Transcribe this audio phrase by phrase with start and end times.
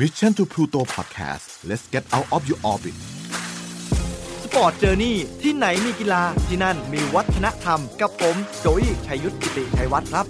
[0.00, 2.96] Mission to Pluto Podcast let's get out of your orbit
[4.44, 10.26] Sport Journey ที่ไหนมีกีฬาที่นั่นมีวัฒนธรรม กับผมโจอี้ชัยยุทธกิติชัยวัฒน์ครับ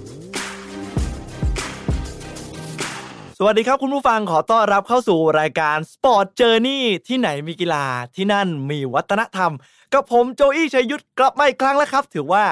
[3.39, 7.85] สวัสดีครับคุณผู้ฟังขอต้อนรับเข้าสู่รายการ Sport Journey ที่ไหนมีกีฬา
[8.17, 9.53] ที่นั่นมีวัฒนธรรม
[9.95, 12.45] กับผมโจอี้ชัยยุทธกลับมาอีกครั้งแล้วครับ ถือว่า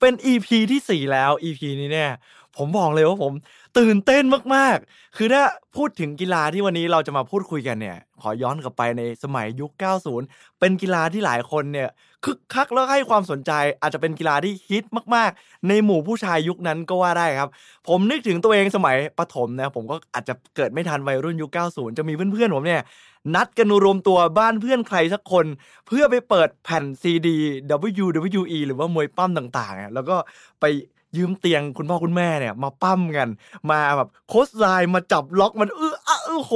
[0.00, 2.12] เป็น EP ที่ 4 แล้ว EP นี้เนี่ย
[2.56, 3.32] ผมบอกเลยว่าผม
[3.78, 4.24] ตื่นเต้น
[4.54, 5.42] มากๆ คือถ้า
[5.76, 9.72] พูดถึงกีฬาที่วันนี้เราจะมาพูดคุยกันเนี่ย ขอย้อนกลับไปในสมัยยุค
[10.16, 11.88] 90 เป็นกีฬาที่หลายคนเนี่ย
[12.24, 14.84] คึกคักแล้วให้ความสนใจ อาจจะเป็นกีฬาที่ฮิต
[15.14, 17.50] มาก ๆ ในหมู่ผู้ชายยุคนั้นก็ว่าได้ครับ
[17.88, 22.82] ผมนึกถึงตัวเองสมัยประถมนะ ผมก็อาจจะเกิดไม่ทันวัยรุ่นยุค 90 จะมีเพื่อน ๆ ผมเนี่ย
[23.34, 25.46] นัดกันรวมตัวบ้านเพื่อนใครสักคน
[25.86, 27.36] เพื่อไปเปิดแผ่นซีดี
[27.92, 30.16] WWE หรือว่ามวยปล้ำต่าง ๆ แล้วก็
[30.60, 30.64] ไป
[31.16, 33.28] ยืมเตียงคุณพ่อคุณแม่เนี่ยมาปล้ำกัน
[33.70, 36.54] มาแบบ clothesline มาจับล็อกมันเอออะเออโห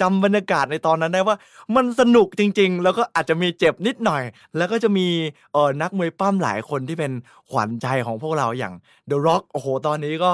[0.00, 1.36] จำบรรยากาศในตอนนั้นได้ว่า
[1.76, 4.22] มันสนุกจริง ๆ แล้วก็อาจจะมีเจ็บนิดหน่อย
[4.56, 5.06] แล้วก็จะมี
[5.52, 7.12] เออนักมวยปล้ำหลายคนที่เป็น
[7.50, 8.74] ขวัญใจของพวกเราอย่าง
[9.10, 10.30] The Rock โอ้โห ตอนนี้ก็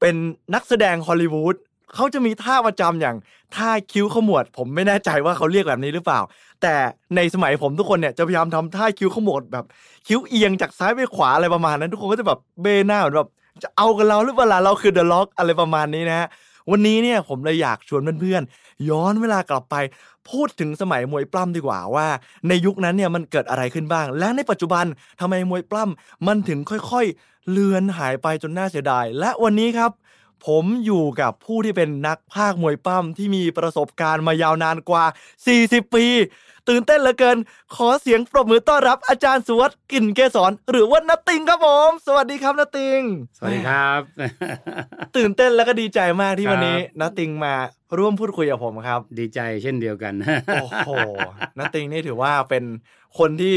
[0.00, 0.14] เป็น
[0.54, 1.56] นักแสดงฮอลลีวูด
[1.94, 3.16] เขาจะมีท่าประจำอย่าง
[3.56, 6.20] ท่าคิ้วขมวด ผมไม่แน่ใจว่าเขาเรียกแบบนี้หรือเปล่า
[6.62, 6.74] แต่
[7.16, 9.64] ในสมัยผมทุกคนเนี่ยจะพยายามทำท่าคิ้วขมวดแบบ
[10.06, 13.28] คิ้วเอียงจากซ้ายไปขวาอะไรประมาณนั้น ทุกคนก็จะแบบเบหน้าแบบ
[13.62, 16.28] จะเอากันเราหรือเปล่าเราคือเดอะล็อกอะไรประมาณนี้นะฮะ
[16.70, 19.76] วันนี้เนี่ยผมเลยอยากชวนเพื่อนๆย้อนเวลากลับไป
[20.30, 22.06] พูดถึงสมัยมวยปล้ำดีกว่าว่า
[22.48, 24.84] ในยุคนั้นเนี่ยมันเกิดอะไรขึ้นบ้าง และในปัจจุบัน
[25.20, 29.90] ทำไมมวยปล้ำมันถึงค่อยๆ เลือนหายไปจนน่าเสียดาย และวันนี้ครับ
[30.46, 35.04] ผมอยู่กับผู้ที่เป็นนักภาคมวยปั้มที่มีประสบการณ์มายาวนานกว่า
[35.48, 36.06] 40 ปี
[36.68, 37.38] ตื่นเต้นเหลือเกิน
[37.76, 43.00] ขอเสียงปรบมือต้อนรับอาจารย์สุวัสด์กลิ่นเกษรหรือว่านัตติงครับผม สวัสดีครับนัตติง
[43.36, 44.00] สวัสดีครับ
[45.16, 47.54] ตื่นเต้นแล้วก็ดีใจมากที่ครับวันนี้นัตติงมา
[47.98, 50.14] ร่วมพูดคุยกับผมครับ ดีใจเช่นเดียวกัน
[50.54, 50.90] โอ้โห
[51.58, 52.64] นัตติงนี่ถือว่าเป็น
[53.18, 53.54] คนที่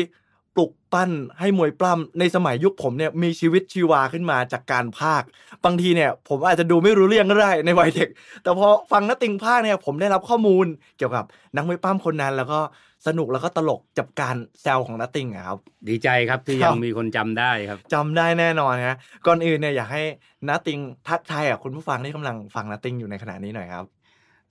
[0.55, 5.27] ปลุกปั้นให้มวยปล้ำในสมัยยุคผมเนี่ยมีชีวิตชีวาขึ้นมาจากการพากย์
[5.65, 8.09] บางทีเนี่ยผมอาจจะดูไม่รู้เรื่องก็ได้ในวัยเด็ก
[8.43, 10.65] แต่พอฟังนัตติงพากย์เนี่ยผมได้รับข้อมูล
[10.97, 11.25] เกี่ยวกับ
[11.55, 12.59] นักมวยปล้ำคนนั้นแล้วก็
[13.07, 15.57] สนุกแล้วก็ตลกจับการแซวของนัตติงอะครับ
[15.89, 20.03] ดีใจครับที่ครัยับงมีคนจำได้ครับจำได้แน่นอนฮะก่อนอื่นเนี่ยอยากให้
[20.47, 23.85] นัตติงทักทายกับคุณผู้ฟังที่กำลังฟังนัตติงอยู่ในขณะนี้หน่อยครับ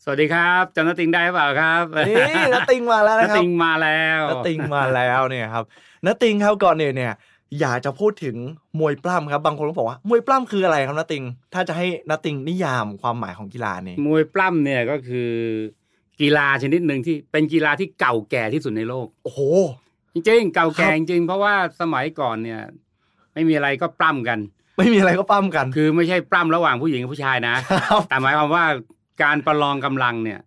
[0.05, 5.65] สวัสดีครับจำนติงได้เปล่าครับนี่นัตติงมาแล้วนนะครับติงมาแล้วนติงมาแล้วเนี่ยครับ
[6.06, 7.15] นติงครับก่อนอื่นเนี่ย
[7.61, 8.37] อยากจะพูดถึง
[8.81, 11.25] มวยปล้ำครับบางคนก็บอกว่ามวยปล้ำคืออะไรครับนติง
[11.55, 15.31] ถ้าจะให้นติงนิยามความหมายของกีฬานี้มวยปล้ำเนี่ยก็คือ
[16.21, 19.41] กีฬาชนิดหนึ่งที่เป็นกีฬาที่เก่าแก่ที่สุดในโลก โอ้โห
[20.15, 22.60] จริงๆเก่าแก่ครับจริงๆเพราะว่าสมัยก่อนเนี่ย
[23.34, 24.39] ไม่มีอะไรก็ปล้ำกัน
[24.78, 27.55] ไม่มีอะไรก็ปล้ำกัน คือไม่ใช่ปล้ำระหว่างผู้หญิงกับผู้ชายนะ
[27.91, 28.65] ครับแต่หมายความว่า
[29.22, 30.41] การประลองกำลังเนี่ย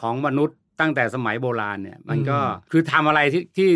[0.00, 3.70] ของมนุษย์ตั้งแต่สมัยโบราณเนี่ย มันก็อืมคือทำอะไรที่ที่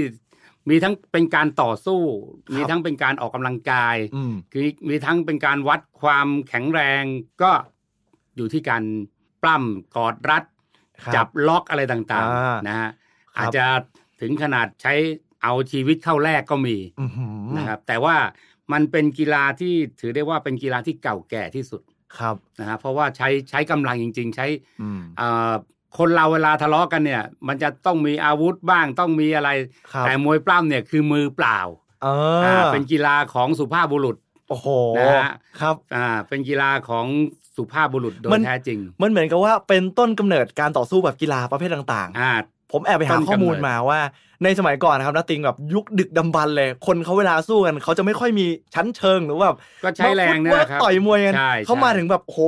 [0.71, 7.03] มีทั้งเป็นการต่อสู้ครับมีทั้งเป็นการออกกำลังกายอืมคือมีทั้งเป็นการวัดความแข็งแรง
[7.43, 7.51] ก็
[8.37, 8.83] อยู่ที่การ
[9.43, 10.45] ปล้ำกอดรัด
[11.05, 12.91] ครับจับล็อกอะไรต่างอ่าๆนะฮะ
[13.35, 13.65] ครับอาจจะ
[14.21, 14.95] ถึงขนาดใช้
[15.43, 18.17] เอาชีวิตเข้าแลกก็มีอื้อหือนะครับ แต่ว่า
[18.73, 21.83] มันเป็นกีฬาที่ถือได้ว่าเป็นกีฬาที่เก่าแก่ที่สุด
[22.19, 24.47] ครับนะฮะเพราะว่าใช้ใช้กำลังจริง ๆ ใช้
[24.83, 25.53] อืมเอ่อ
[25.99, 29.51] คนเราเวลาทะเลาะกันเนี่ย มันจะต้องมีอาวุธบ้างต้องมีอะไร
[29.93, 31.59] ครับแต่มวยปล้ำเนี่ยคือมือเปล่า
[32.03, 32.09] เอ
[32.45, 34.17] อ่าอเป็นกีฬาของสุภาพบุรุษ
[34.49, 37.07] โอ้โหนะฮะครับอ่าเป็นกีฬาของ
[37.57, 42.33] สุภาพบุรุษโดมัยนแท้จริง มันเหมือนกับว่าเป็นต้นกำเนิดการต่อสู้แบบกีฬาประเภทต่าง ๆ อ่า
[42.75, 44.01] ผมแอบไปหาต้นกำเนิดข้อมูลมาว่า
[44.45, 52.39] ในสมัยก่อนนะครับนัตติงแบบยุคดึกดำบรรพ์เลย คนเขาเวลาสู้กันเขาจะไม่ค่อยมีชั้นเชิงหรือว่าแบบก็ใช้แรงเนยมาฟุตเวิร์กนะครับต่อยมวยกันใช่เขามาถึงแบบโอ้โห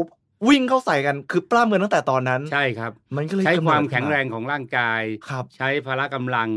[0.49, 6.49] วิ่งเข้าใส่กันคือปล้ำกันตั้งแต่ตอนนั้น ใช่ครับ มันก็เลยใช้กำเนิดความขึ้นแข็งแรงของร่างกายครับใช้พละกำลัง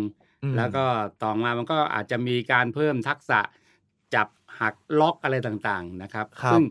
[0.43, 0.85] อืมแล้วก็
[1.23, 3.39] ต่อมามันก็อาจจะมีการเพิ่มทักษะ
[4.15, 4.27] จับ
[4.59, 6.63] หักล็อกอะไรต่างๆนะครับครับซึ่ง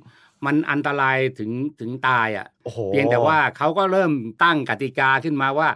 [0.47, 1.51] มันอันตรายถึง
[1.81, 4.13] ถึงตายอะโอ้โหเพียงแต่ว่าเขาก็เริ่ม
[4.45, 5.69] ตั้งกติกาขึ้นมาว่า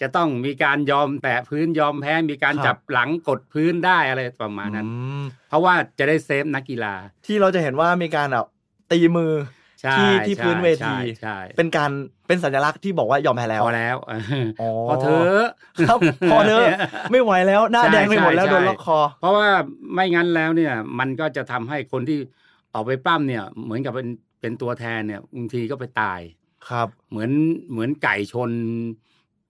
[0.00, 6.94] จะต้องมีการยอมแตะพื้นยอมแพ้มีการจับหลังกดพื้นได้อะไรประมาณนั้นอืมเพราะว่าจะได้เซฟนักกีฬา
[7.26, 8.46] ที่เราจะเห็นว่ามีการแบบ
[8.90, 9.32] ตีมือ
[9.82, 11.90] ใช่ที่ที่ใช่พื้นเวทีใช่ใช่เป็นการ
[12.26, 13.96] เป็นสัญลักษณ์ที่บอกว่ายอมแพ้แล้วพอแล้ว
[14.60, 15.48] อ๋อพอเธอะ
[15.88, 15.98] ครับ
[16.30, 16.66] พอเถอะ
[17.10, 19.48] ไม่ไหวแล้วหน้าใช่แดงไปหมดแล้วใช่โดนล็อกคอ เพราะว่า
[19.94, 22.18] ไม่งั้นแล้วเนี่ย มันก็จะทำให้คนที่
[22.74, 24.08] ออกไปปล้ำเนี่ย เหมือนกับเป็น
[24.40, 26.20] เป็นตัวแทนเนี่ยบางทีก็ไปตาย
[26.68, 27.30] ครับ เหมือน
[27.70, 28.50] เหมือนไก่ชน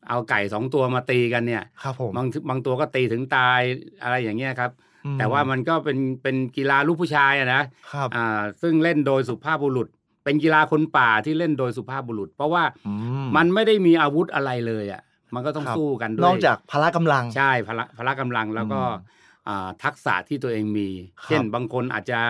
[0.08, 3.60] เอาไก่สองตัวมาตีกันเนี่ย ครับผมบางบางตัวก็ตีถึงตาย
[4.02, 4.70] อะไรอย่างเงี้ยครับ
[5.04, 7.62] อืมแต่ว่ามันก็เป็นเป็นกีฬาลูกผู้ชายอะนะ
[7.92, 9.88] ครับอ่าซึ่งเล่นโดยสุภาพบุรุษ
[10.24, 12.92] เป็นกีฬาคนป่าที่เล่นโดยสุภาพบุรุษ เพราะว่าอื
[13.36, 15.02] มันไม่ได้มีอาวุธอะไรเลยอะ
[15.34, 19.18] มันก็ต้องครับสู้กันด้วยนอกจากพละกำลังใช่พละพละกำลังแล้วก็อืม
[19.48, 20.88] อ่าทักษะที่ตัวเองมี
[21.18, 22.20] ครับเช่นบางคนอาจจะ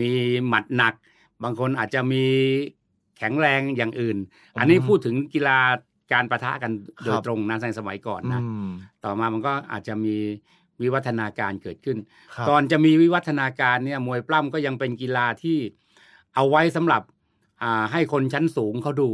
[0.00, 0.10] มี
[0.48, 0.94] หมัดหนัก
[1.42, 2.24] บางคนอาจจะมี
[3.18, 4.16] แข็งแรงอย่างอื่น
[4.58, 5.58] อันนี้พูดถึงกีฬา
[6.12, 6.72] การประทะกัน
[7.04, 8.68] โดยตรงนะในสมัยก่อนนะอืม
[9.04, 10.16] ต่อมามันก็อาจจะมี
[10.82, 11.98] วิวัฒนาการเกิดขึ้น
[12.34, 15.58] ครับก่อนจะมีวิวัฒนาการเนี่ยมวยปล้ำก็ยังเป็นกีฬาที่
[16.34, 17.02] เอาไว้สำหรับ
[17.62, 19.10] อ่าให้คนชั้นสูงเขาดู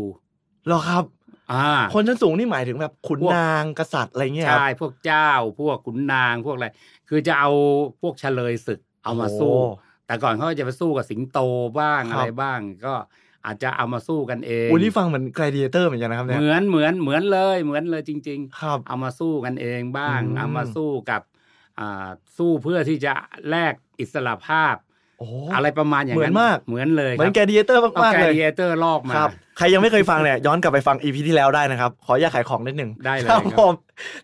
[0.67, 1.05] เหรอครับ
[1.53, 5.31] อ่าคนชั้นสูงนี่หมายถึงแบบขุนพวกนางกษัตริย์อะไรเงี้ยครับใช่พวกเจ้า
[5.61, 6.69] พวกขุนนางพวกอะไร
[7.09, 7.51] คือจะเอา
[8.01, 11.39] พวกเฉลยศึกเอามาสู้โอ้แต่ก่อนเขาก็จะไปสู้กับสิงโต
[11.81, 12.95] บ้างครับอะไรบ้าง ก็
[13.49, 21.23] อาจจะเอามาสู้กันเองโอ้นี่ฟังเหมือน gladiator เหมือนกันนะครับเนี่ยเหมือนเหมือนเหมือนเลยเหมือนเลยจริงครับๆเอามาสู้กันเองบ้างอืมเอามาสู้กับ
[21.79, 22.09] อ่า
[22.39, 23.13] สู้เพื่อที่จะ
[23.51, 24.75] แลกอิสระภาพ
[25.19, 33.75] โอ้อะไรประมาณอย่างเหมืนั้อนนมากเหมือนเลยเหมือนครับ gladiator เอามากแกๆเลยเดียเตอร์ลอกมาครับใครยังไม่เคยฟังเนี่ยย้อนกลับไปฟัง EP ที่แล้วได้นะครับ ขออยากขายของนิดนึงได้เลยครับครับผม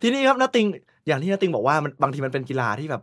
[0.03, 0.67] ทีนี้ครับนาติง
[1.06, 3.03] อย่างที่นาติงบอกว่ามันบางทีมันเป็นกีฬาที่แบบ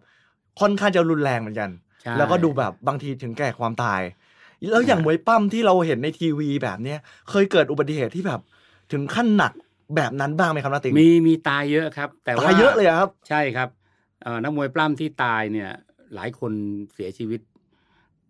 [0.60, 1.70] ค่อนข้างจะรุนแรงเหมือนกัน
[2.02, 4.02] ใช่แล้วก็ดูแบบบางทีถึงแก่ความตาย
[4.69, 7.00] แล้วอย่างมวยปั้มที่เราเห็นในทีวีแบบเนี้ย
[7.30, 8.40] เคยเกิดอุบัติเหตุที่แบบ
[8.92, 9.54] ถึงขั้นหนัก
[9.96, 13.69] แบบนั้นบ้างไหมครับนาติงมีมีตายเยอะครับ แต่ว่าตายเยอะเลยอะครับ ใช่ครับ
[14.22, 15.69] เอ่อนักมวยปล้ำที่ตายเนี่ย
[16.16, 16.52] หลายคน
[16.94, 17.42] เสียชีวิต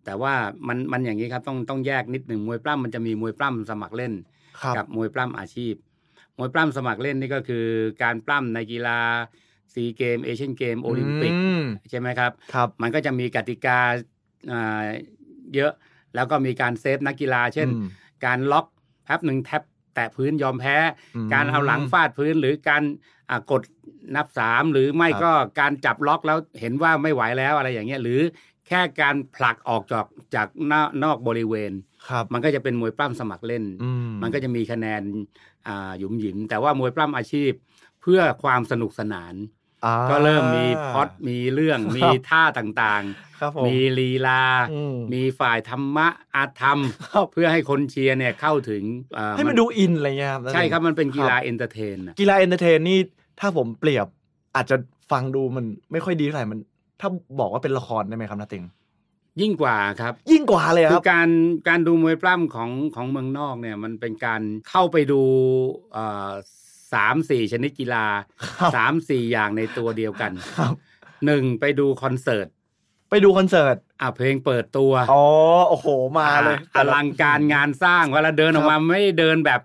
[0.04, 0.34] แต่ว่า
[0.68, 4.12] มันมันอย่างนี้ครับต้องต้องแยกนิดหนึ่งมวยปล้ำมันจะมีมวยปล้ำสมัครเล่น
[4.62, 5.74] ครับกับมวยปล้ำอาชีพ
[6.38, 7.64] มวยปล้ำสมัครเล่นนี่ก็คือ
[8.02, 8.98] การปล้ำในกีฬา
[9.74, 13.78] ซีเกมส์เอเชียนเกมส์โอลิมปิกอืมใช่ไหมครับครับ มันก็จะมีกติกา
[14.52, 14.84] อ่า
[15.54, 15.72] เยอะ
[16.14, 17.88] แล้วก็มีการ save นักกีฬา เช่นอืม
[18.24, 18.66] การล็อก
[19.04, 19.62] แป๊บหนึ่งแท็บ
[19.94, 20.76] แตะพื้นยอมแพ้
[21.16, 22.82] อืมการเอาหลังฟาดพื้นหรือการ
[23.30, 23.62] อ่ากด
[24.16, 28.20] นับสามหรือไม่ครับก็การจับล็อกแล้วเห็นว่าไม่ไหวแล้วอะไรอย่างเงี้ยหรือ
[28.68, 31.72] แค่การผลักออกจากจากหน้านอกบริเวณ
[32.08, 33.90] ครับมันก็จะเป็นมวยปล้ำสมัครเล่นอื
[34.22, 35.02] มันก็จะมีคะแนน
[35.66, 37.52] อ่าหยุมหยิม แต่ว่ามวยปล้ำอาชีพ
[38.02, 39.61] เพื่อความสนุกสนานอ่า
[40.10, 43.04] ก็เริ่มมีพล็อดมีเรื่องครับมีท่าต่าง
[43.40, 44.42] ครับผมๆมีลีลา
[44.72, 46.78] อืมมีฝ่ายธรรมะอธรรม
[47.12, 48.82] ครับเพื่อให้คนเชียร์เนี่ยเข้าถึง
[49.16, 52.98] อ่าให้มันดู in อะไรเงี้ยครับใช่ครับมันเป็นกีฬาครับ entertain นะกีฬา entertain นี่
[53.40, 54.06] ถ้าผมเปรียบ
[54.56, 54.76] อาจจะ
[55.10, 56.60] ฟังดูมันไม่ค่อยดีเท่าไหร่มัน
[57.00, 57.08] ถ้า
[57.40, 58.64] บอกว่าเป็นละครได้ไหมครับนาติง
[59.40, 61.28] ยิ่งกว่าครับ ยิ่งกว่าเลยครับคือการ
[61.68, 65.22] การดูมวยปล้ำของของเมืองนอกเนี่ยมันเป็นการเข้าไปดู
[65.92, 66.30] เอ่อ
[66.94, 68.06] สามสี่ชนิดกีฬา
[68.60, 70.72] ครับสามสี่อย่างในตัวเดียวกันครับ
[71.26, 72.46] หนึ่งไปดูคอนเสิร์ต
[73.10, 75.24] ไปดูคอนเสิร์ตอะเพลงเปิดตัวอ๋อ
[75.68, 75.86] โอ้โห
[76.18, 79.60] มาเลยอะอลังการงานสร้างเวลาเดินออกมาไม่ได้เดินแบบ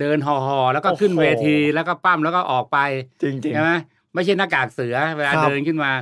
[0.00, 2.78] เดินห่อๆแล้วก็ขึ้นโอ้โหเวทีแล้วก็ปั้มแล้วก็ออกไป
[3.22, 3.72] จริงจริงใช่ไหม
[4.14, 5.92] ไม่ใช่หน้ากากเสือเวลาครับเดินขึ้นมา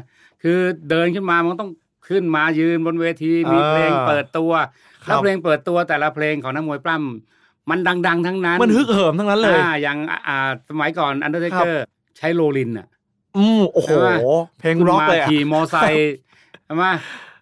[0.42, 0.58] คือ
[0.90, 1.70] เดินขึ้นมามันต้อง
[2.08, 4.52] ขึ้นมายืนบนเวทีมีอ่าเพลงเปิดตัว
[5.06, 7.37] ครับแล้วเพลงเปิดตัวแต่ละเพลงของนักมวยปล้ำ
[7.70, 11.84] มันดัง ๆ ทั้งนั้น มันฮึกเหิมทั้งนั้นเลย อ่าอย่างอ่าสมัยก่อนอันเดอร์เทเกอร์
[12.16, 12.86] ใช้ Rollin'อะ
[13.36, 14.08] อืมโอ้โหใช่ไหม
[14.60, 16.14] เพลงขึ้นร็อกมาเลยอะขี่มอไซค์
[16.64, 16.84] ใช่ไหม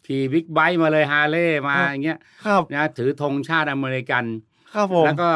[0.06, 4.24] ขี่ big bike มาเลยฮาร์เลย์มาครับอย่างเงี้ยครับนะถือธงชาติอเมริกัน
[4.74, 5.30] ครับผมแล้วก็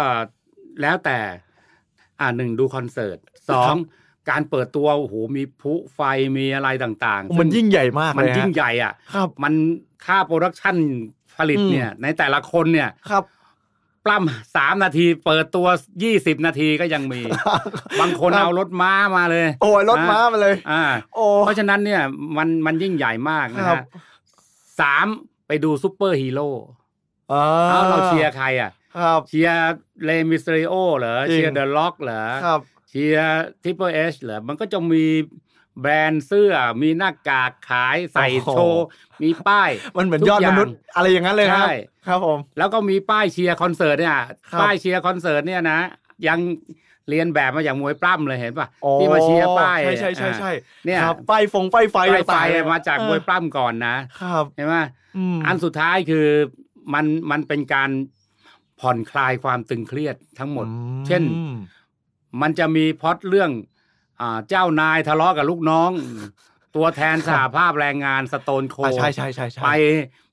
[0.82, 1.18] แล้วแต่
[2.20, 3.18] อ่าหนึ่งดูคอนเสิร์ต
[3.50, 3.74] สอง
[4.30, 6.00] การเปิดตัวโอ้โหมีพลุไฟ
[6.36, 9.54] มีอะไรต่างๆ มันยิ่งใหญ่มากมันเลยฮะยิ่งใหญ่อะครับ มัน
[10.06, 10.76] ค่า production
[11.36, 13.24] ผลิตอืมเนี่ย ในแต่ละคนเนี่ยครับ
[14.04, 15.66] ปล้ำสามนาที เปิดตัว
[16.02, 17.20] ยี่สิบนาทีก็ยังมี
[18.00, 20.82] บางคนครับเอารถม้ามาเลย โอ้ยรถม้ามาเลยอ่า
[21.14, 22.02] โอ้เพราะฉะนั้นเนี่ย
[22.36, 23.84] มันมันยิ่งใหญ่มากนะครับฮะ
[24.80, 25.06] สาม
[25.46, 26.50] ไปดูซูเปอร์ฮีโร่
[27.32, 29.56] อ่าเอาเราเชียร์ใครอะครับเชียร์
[30.04, 35.04] Rey Mysterio เหรอจริงเชียร์ The Rock เหรอครับเชียร์ Triple H เหรอมันก็จะมี
[35.80, 38.84] แบรนด์เสื้อมีหน้ากากขายใส่โอ้โหโชว์
[39.22, 41.74] มีป้ายมันเหมือนทุกอย่างยอดมนุษย์อะไรอย่างนั้นเลยครับใช่
[42.06, 44.16] ครับผม แล้วก็มีป้ายเชียร์คอนเสิร์ตเนี่ย
[44.52, 45.78] ครับป้ายเชียร์คอนเสิร์ตเนี่ยนะ
[46.28, 46.38] ยัง
[47.08, 50.50] เลียนแบบมาอย่างมวยปล้ำเลยเห็นป่ะโอ้ที่มาเชียร์ป้ายใช่ใช่ใช่ใช่
[50.86, 54.76] เนี่ยครับไฟฟงไฟไฟป้ายไฟต่างๆมาจากมวยปล้ำก่อนนะครับเห็นไหม
[55.16, 56.26] อืมอันสุดท้ายคือ
[56.94, 57.90] มันมันเป็นการ
[58.80, 60.72] ผ่อนคลายความตึงเครียดทั้งหมดอื
[61.02, 61.22] มเช่น
[62.42, 63.79] มันจะมีพล็อตเรื่องอ่า
[64.48, 65.90] เจ้านายทะเลาะกับลูกน้อง
[66.76, 69.68] ตัวแทนสหภาพแรงงาน Stone Cold อ่าใช่ใช่ใช่ใช่ไป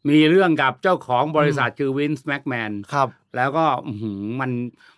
[0.10, 4.52] มีเรื่องกับเจ้าของบริษัทคือ Vince McMahon ครับ แล้วก็อื้อหือมัน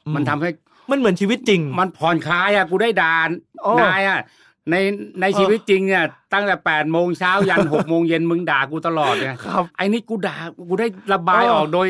[0.06, 0.50] อืมมันทำให้
[0.92, 3.30] มันเหมือนชีวิตจริง มันผ่อนคลายอะกูได้ด่า
[3.62, 4.20] โอ้นายอะ
[4.72, 4.76] ใน
[5.22, 10.38] ในเออชีวิตจริงเนี่ยตั้งแต่แปดโมงเช้ายันหกโมงเย็นมึงด่ากูตลอดไงครับไอ้นี่กูด่า
[10.70, 11.88] กูได้ระบายเออออกโดย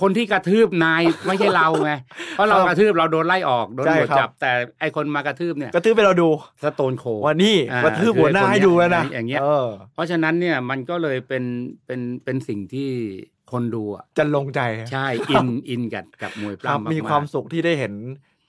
[0.00, 1.92] คนที่กระทืบนายไม่ใช่เราไง
[2.32, 6.28] เพราะเราครับกระทืบเราโดนไล่ออกโดนใช่ตำรวจครับ จับ แต่ไอ้คนมากระทืบเนี่ยกระทืบไปเราดู
[6.62, 11.44] สโตนโคว่านี่อ่ากระทืบหัวหน้าคือไอ้คนให้ดูแล้วนะอย่างเงี้ยเออ เพราะฉะนั้นเนี่ยมันก็เลยเป็น
[11.86, 12.90] เป็นเป็นสิ่งที่
[13.52, 14.60] คนดูอะจะลงใจ
[14.92, 17.92] ใช่อินอินกับกับมวยปครับล้ำมากๆมีความสุขที่ได้เห็น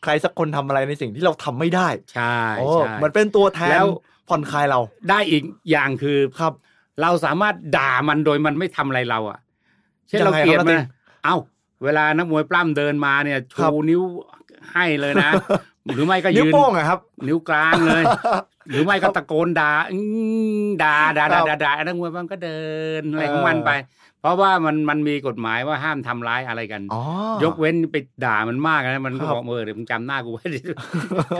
[0.03, 3.87] ใครสักคนทำอะไรในสิ่งที่เราทำไม่ได้ใช่โอ้ใช่ มันเป็นตัวแทนแล้ว
[4.29, 6.53] ผ่อนคลายเราได้อีกอย่างคือ ครับ
[7.01, 9.39] เราสามารถด่ามันโดยมันไม่ทำอะไรเราอะ
[10.07, 10.81] เช่นยังเราไงเกลียดครับมัณนติ๊ก
[11.27, 11.39] เอ้า
[11.84, 14.01] เวลานักมวยปล้ำเดินมาเนี่ยครัชูบนิ้ว
[14.74, 15.31] ให้เลยนะ
[15.93, 18.03] หรือไม่ก็นิ้วยืนโป้งอะครับ นิ้วกลางเลย
[18.69, 20.01] หรือไม่ก็ตะโกนด่าอื้
[20.65, 22.62] อด่าด่าครัด่าบด่าด่านักมวยมันก็เดิ
[23.00, 23.72] นอะไรของมันไป
[24.22, 27.01] เพราะว่ามันมันมีกฎหมายว่าห้ามทำร้ายอะไรกันอ๋อ
[27.43, 30.43] ยกเว้นไปด่ามันมากนะมันก็ครับบอกเออเดี๋ยวมึงจำหน้ากูไว้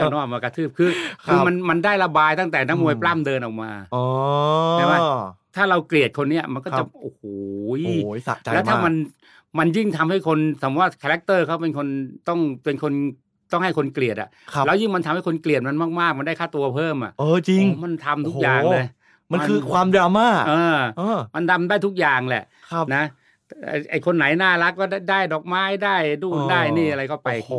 [0.02, 0.90] ้างนอกมากระทืบคือ
[1.26, 4.04] ครับคือมันมันได้ระบายตั้งแต่นักมวยอืมปล้ำเดินออกมาอ๋อ
[4.72, 4.94] ใช่ไหม
[5.56, 7.22] ถ้าเราเกลียดคนเนี้ยมันก็ครัจะบโอ้โห
[7.84, 8.94] โอ้ยสะใจแล้วถ้ามากมัน
[9.58, 11.86] มันยิ่งทำให้คนสมมติว่าคาแรคเตอร์เขาเป็นคน
[12.28, 12.92] ต้องเป็นคน
[13.52, 18.86] ต้องให้คนเกลียดอะครับแล้วยิ่งมันทำให้คนเกลียดมันมากๆ มันได้ค่าตัวเพิ่มอะเออจริงโอ้มันทำทุกโอ้โหอย่างเลย
[19.32, 23.04] มันคือความดราม่าเออเออมันทำได้ทุกอย่างแหละครับนะ
[23.68, 27.54] ไอ้ไอ้คนไหนน่ารักก็ได้ได้ดอกไม้ได้ดูเออได้นี่อะไรก็ไปโอ้โห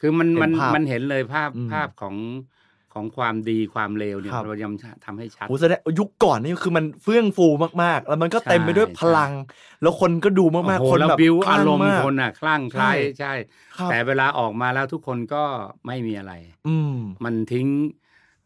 [0.00, 2.14] คือมันมันเห็นภาพมันเห็นเลยภาพอืมภาพของ
[2.96, 4.72] ของความดีความเลวเนี่ยครับ เรายัง
[5.04, 7.46] ทำให้ชัด โหแสดงยุคก่อนนี่คือมันเฟื่องฟู
[7.82, 9.32] มากๆ แล้วมันก็เต็มไปด้วยใช่ พลัง
[9.82, 13.32] แล้วคนก็ดูมากโอ้ๆโหคนแล้วแบบบิวคลั่อางรมณ์มากคนอะคลั่งไคล้ายใช่ ใช่
[13.76, 15.42] ครับแต่เวลาออกมาแล้วทุกคนก็
[15.86, 16.32] ไม่มีอะไร
[16.68, 17.68] อืม มันทิ้ง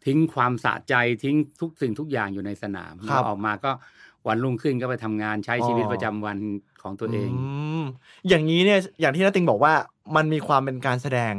[0.06, 3.70] ทิ้งความสะใจทิ้งทุกสิ่งทุกอย่างอยู่ในสนามครับ แล้วออกมาก็
[4.28, 6.38] วันรุ่งขึ้นก็ไปทำงานใช้ชีวิตอ๋อประจำวัน
[6.82, 7.30] ของตัวเอง
[7.80, 7.82] ม
[8.28, 9.74] อย่างนี้เนี่ยอย่างที่นาติงบอกว่า
[10.16, 11.34] มันมีความเป็นการแสดง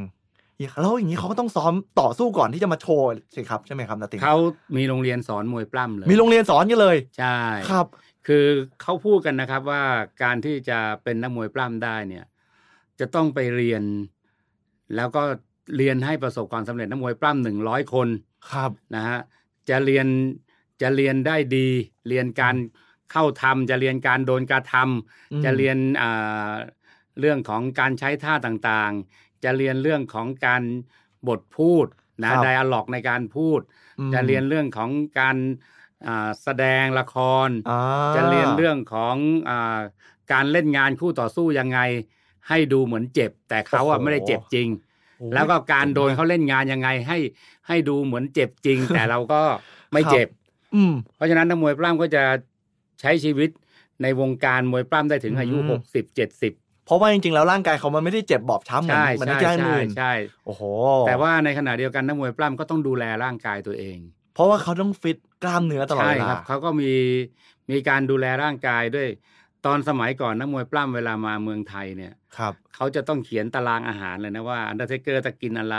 [0.82, 4.38] แล้วอย่างนี้เขาก็ต้องซ้อมต่อสู้ก่อนที่จะมาโชว์สิครับใช่ไหมครับนาติงเขา
[4.77, 7.38] มีโรงเรียนสอนมวยปล้ำเลย มีโรงเรียนสอนกันเลยใช่
[7.72, 7.88] ครับ
[8.27, 8.46] คือ
[8.82, 9.84] เขาพูดกันนะครับว่า
[10.24, 12.25] การที่จะเป็นนักมวยปล้ำได้เนี่ย
[13.00, 13.84] จะต้องไปเรียน
[14.96, 15.24] แล้วก็
[15.77, 18.08] เรียนให้ประสบความสำเร็จนักมวยปล้ำหนึ่งร้อยคน
[18.51, 19.20] ครับนะฮะ
[19.70, 20.08] จะเรียน
[20.82, 21.68] จะเรียนได้ดี
[22.10, 22.56] เรียนการ
[23.12, 26.53] เข้าทำจะเรียนการโดนกระทอืมำจะเรียนอ่า
[27.20, 30.64] เรื่องของการใช้ท่าต่างๆ จะเรียนเรื่องของการ
[31.28, 31.86] บทพูด
[32.22, 33.60] นะครับไดอะล็อกในการพูด
[34.00, 35.38] อืมจะเรียนเรื่องของการ
[36.08, 37.16] อ่าแสดงละค
[37.48, 37.80] รอ่า
[38.16, 39.16] จะเรียนเรื่องของ
[39.50, 39.80] อา
[40.32, 41.80] การเล่นงานคู่ต่อสู้ยังไง
[42.50, 44.68] ให้ดูเหมือนเจ็บ แต่เขาอะโอ้โหไม่ได้เจ็บจริง
[45.18, 47.18] โอ้ยแล้วก็การโดนเขาเล่นงานยังไงให้
[47.68, 49.42] ให้ดูเหมือนเจ็บจริง แต่เราก็
[49.94, 50.28] ไม่เจ็บ
[50.76, 52.24] อืมเพราะฉะนั้นนักมวยปล้ำก็จะ
[53.02, 53.50] ใช้ชีวิต
[54.02, 56.61] ในวงการมวยปล้ำได้ถึงอายุอืมหกสิบเจ็ดสิบเพ
[56.92, 60.14] ราะว่าจริงๆแล้วร่างกายเขามันไม่ได้เจ็บบอบช้ำเหมือนใช่เหมือนใช่นักกีฬาใช่อื่นใช่
[60.46, 60.62] โอ้โห
[61.08, 63.98] แต่ว่าในขณะเดียวกันนักมวยปล้ำก็ต้องดูแลร่างกายตัวเอง
[64.34, 66.94] เพราะว่าเขาต้องฟิตกล้ามเนื้อตลอดใช่เวลาครับเขาก็มี
[67.72, 69.08] มีการดูแลร่างกายด้วย
[69.66, 75.78] ตอนสมัยก่อนนักมวยปล้ำเวลามาเมืองไทยเนี่ย ครับเขาจะต้องเขียนตารางอาหารเลยนะว่าอันเดอร์เทเกอร์จะกินอะไร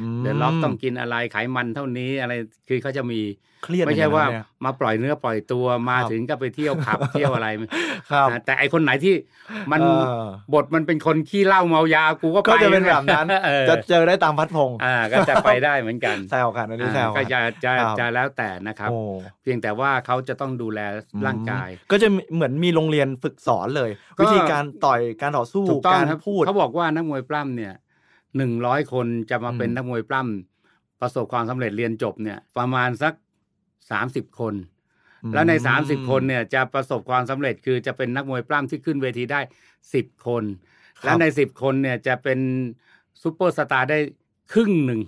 [0.00, 2.32] อืมเดอะล็อกต้องกินอะไรไขมันเท่านี้อะไร
[2.68, 3.20] คือเขาจะมี
[3.64, 7.48] เครียดไม่ใช่เหอนว่ากันนะเนี่ยมาปล่อยเนื้อปล่อยตัวมาครับถึงก็ไปเที่ยวผับเที่ยวอะไร
[8.10, 9.14] ครับนะแต่ไอคนไหนที่
[9.72, 9.86] มันเอ
[10.24, 18.98] อบทมันเป็นคนขี้เหล้าเมายากูก็ไปก็จะเป็นแบบนั้นเออจะเจอได้ตามพัดพงษ์อ่าก็จะไปได้เหมือนกันแซวกันอันนี้แซอ่าวกัก็นจะจะครับจะแล้วแต่นะครับโอ้
[19.42, 20.80] เพียงแต่ว่าเขาจะต้องดูแล
[21.26, 27.72] ร่างกายอืมก็จะเหมือนมีโรงเรียนฝึกสอนเลยก็วิธีการต่อยการต่อสู้ถูกต้องการครับพูดเขาบอกว่านักมวยปล้ำเนี่ย
[28.36, 33.12] หนึ่งร้อยคนจะมาเป็นอืมนักมวยปล้ำประสบความสำเร็จเรียนจบเนี่ย ประมาณสัก
[33.90, 34.54] สามสิบคน
[35.34, 39.40] แล้วในสามสิบคนเนี่ยจะประสบความสำเร็จคือจะเป็นนักมวยปล้ำที่ขึ้นเวทีได้
[39.94, 40.44] สิบคน
[41.00, 42.38] ครับแล้วในสิบคนเนี่ยจะเป็น
[43.22, 43.98] ซูเปอร์สตาร์ได้
[44.52, 45.00] ครึ่งหนึ่ง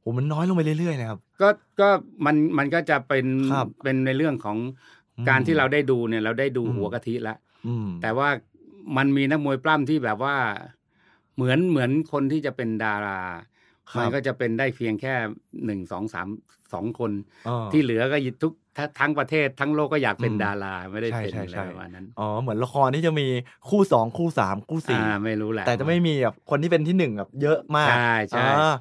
[0.00, 1.48] โหมันน้อยลงไปเรื่อยๆนะครับ ก็
[1.80, 1.88] ก็
[2.26, 4.56] มันมันก็จะเป็นครับเป็นในเรื่องของ
[5.16, 8.28] อืมการที่เราได้ดูเนี่ย เราได้ดูอืมหัวกะทิแล้วอืมแต่ว่า
[8.96, 10.36] มันมีนักมวยปล้ำที่แบบว่า
[11.34, 13.20] เหมือนเหมือนคนที่จะเป็นดารา
[13.90, 15.14] ครับมันก็จะเป็นได้เพียงแค่
[15.64, 16.28] หนึ่งสองสาม
[16.72, 17.12] สองคน
[17.46, 23.26] เออที่เหลือก็ทุก ทั้งทั้งประเทศทั้งโลกก็อยากเป็นอืมดาราไม่ได้ใช่เป็นใช่อะไรใช่ประมาณนั้นอ๋อเหมือนละครที่จะมี
[23.68, 28.74] คู่สองคู่สามคู่สี่อ่าไม่รู้แหละแต่จะไม่มีแบบคนที่เป็นที่หนึ่งแบบเยอะมากใช่ใช่อ่า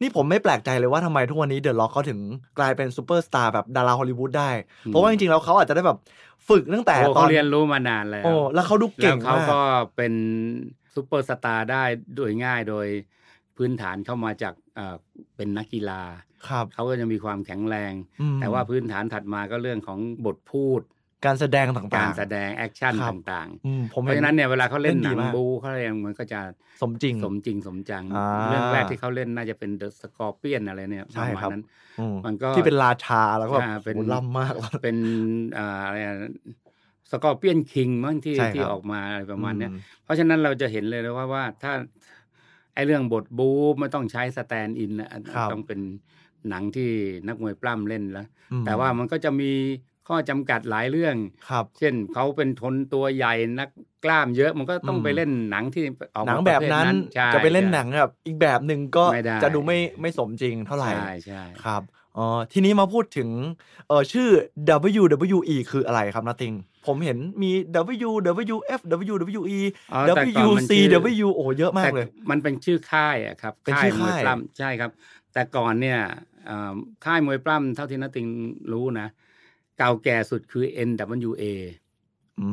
[0.00, 2.18] นี่ผมไม่แปลกใจเลยว่าทำไมทุกวันนี้เดอะล็อกเขาถึง
[2.58, 4.50] กลายเป็นซูเปอร์สตาร์แบบดาราฮอลลีวูดได้
[4.86, 5.98] เพราะว่าจริงๆแล้วเขาอาจจะได้แบบ
[6.48, 9.60] ฝึกตั้งแต่โอ้ตอเขานเรียนรู้มานานแล้วโอ้แล้วเขาดูแล้เก่วงเขามากก็
[9.96, 10.12] เป็น
[10.94, 11.84] ซูเปอร์สตาร์ได้
[12.16, 12.86] โดยง่ายโดย
[13.56, 14.96] พื้นฐานเข้ามาจาก เอ่อ
[15.36, 16.02] เป็นนักกีฬา
[16.48, 20.80] ครับเขาก็จะมีความแข็งแรงอืมแต่ว่าพื้นฐานถัดมาก็เรื่องของบทพูด
[21.26, 26.40] การแสดงต่างๆ การแสดง action ครับต่างอืมผมๆเพราะฉะนั้นเนี่ยเวลาเขาเล่นหนังดีมากบูเขาอะไรมันก็จะ
[26.80, 31.62] สมจริงสมจริงสมจังอ่าเรื่องแรกที่เขาเล่นน่าจะเป็น The Scorpion อะไรเนี่ยใช่ประมาณครับนั้น
[31.98, 34.96] อืมมันก็ที่เป็นราชาแล้วก็แบบอ่าเป็นโหล่ำมากเป็น
[35.58, 35.96] อ่าอะไร
[37.10, 42.19] Scorpion King มั้งที่ใช่ครับที่ออกมาอะไรประมาณเนี้ยอืเพราะฉะนั้นเราจะเห็นเลยนะว่าว่าถ้าไอ้
[42.86, 45.80] เรื่องบทบู๊ไม่ต้องใช้ stand-in นะครับต้องเป็น
[46.48, 46.90] หนังที่
[47.26, 49.52] นักมวยปล้ำเล่นแล้วอืมแต่ว่ามันก็จะมี
[50.08, 51.16] ข้อจำกัดหลายเรื่อง
[51.48, 53.68] ครับ เช่นเขาเป็นคนตัวใหญ่นัก
[54.04, 55.84] กล้ามเยอะมันก็ต้องอืมไปเล่นหนังที่
[56.14, 61.82] ออกหนังมาแบบระเภทนั้นใช่จะไปเล่นใช่หนังแบบอีกแบบหนึ่งก็ไม่ได้จะดูไม่ไม่สมจริงเท่าไหร่ใช่ใช่ครับ
[62.16, 63.28] อ๋อทีนี้มาพูดถึง
[63.88, 64.28] เออชื่อ
[64.94, 66.54] WWE คืออะไรครับนาติง
[66.86, 67.50] ผมเห็นมี
[68.08, 68.80] WWF
[69.16, 69.58] WWE
[69.92, 74.90] อ๋อแต่ก่อนมันชื่อ WCW โอ้เยอะมากเลย แต่มันเป็นชื่อค่ายอะครับเป็นค่าชื่ยอมวยค่ายปล้ำใช่ครับ
[75.32, 76.00] แต่ก่อนเนี่ย
[76.46, 76.74] เอ่อ
[77.04, 78.26] ค่ายมวยปล้ำเท่าที่นัตติง
[78.72, 79.08] รู้นะ
[79.78, 81.44] เก่าแก่สุดคือ NWA
[82.40, 82.48] อื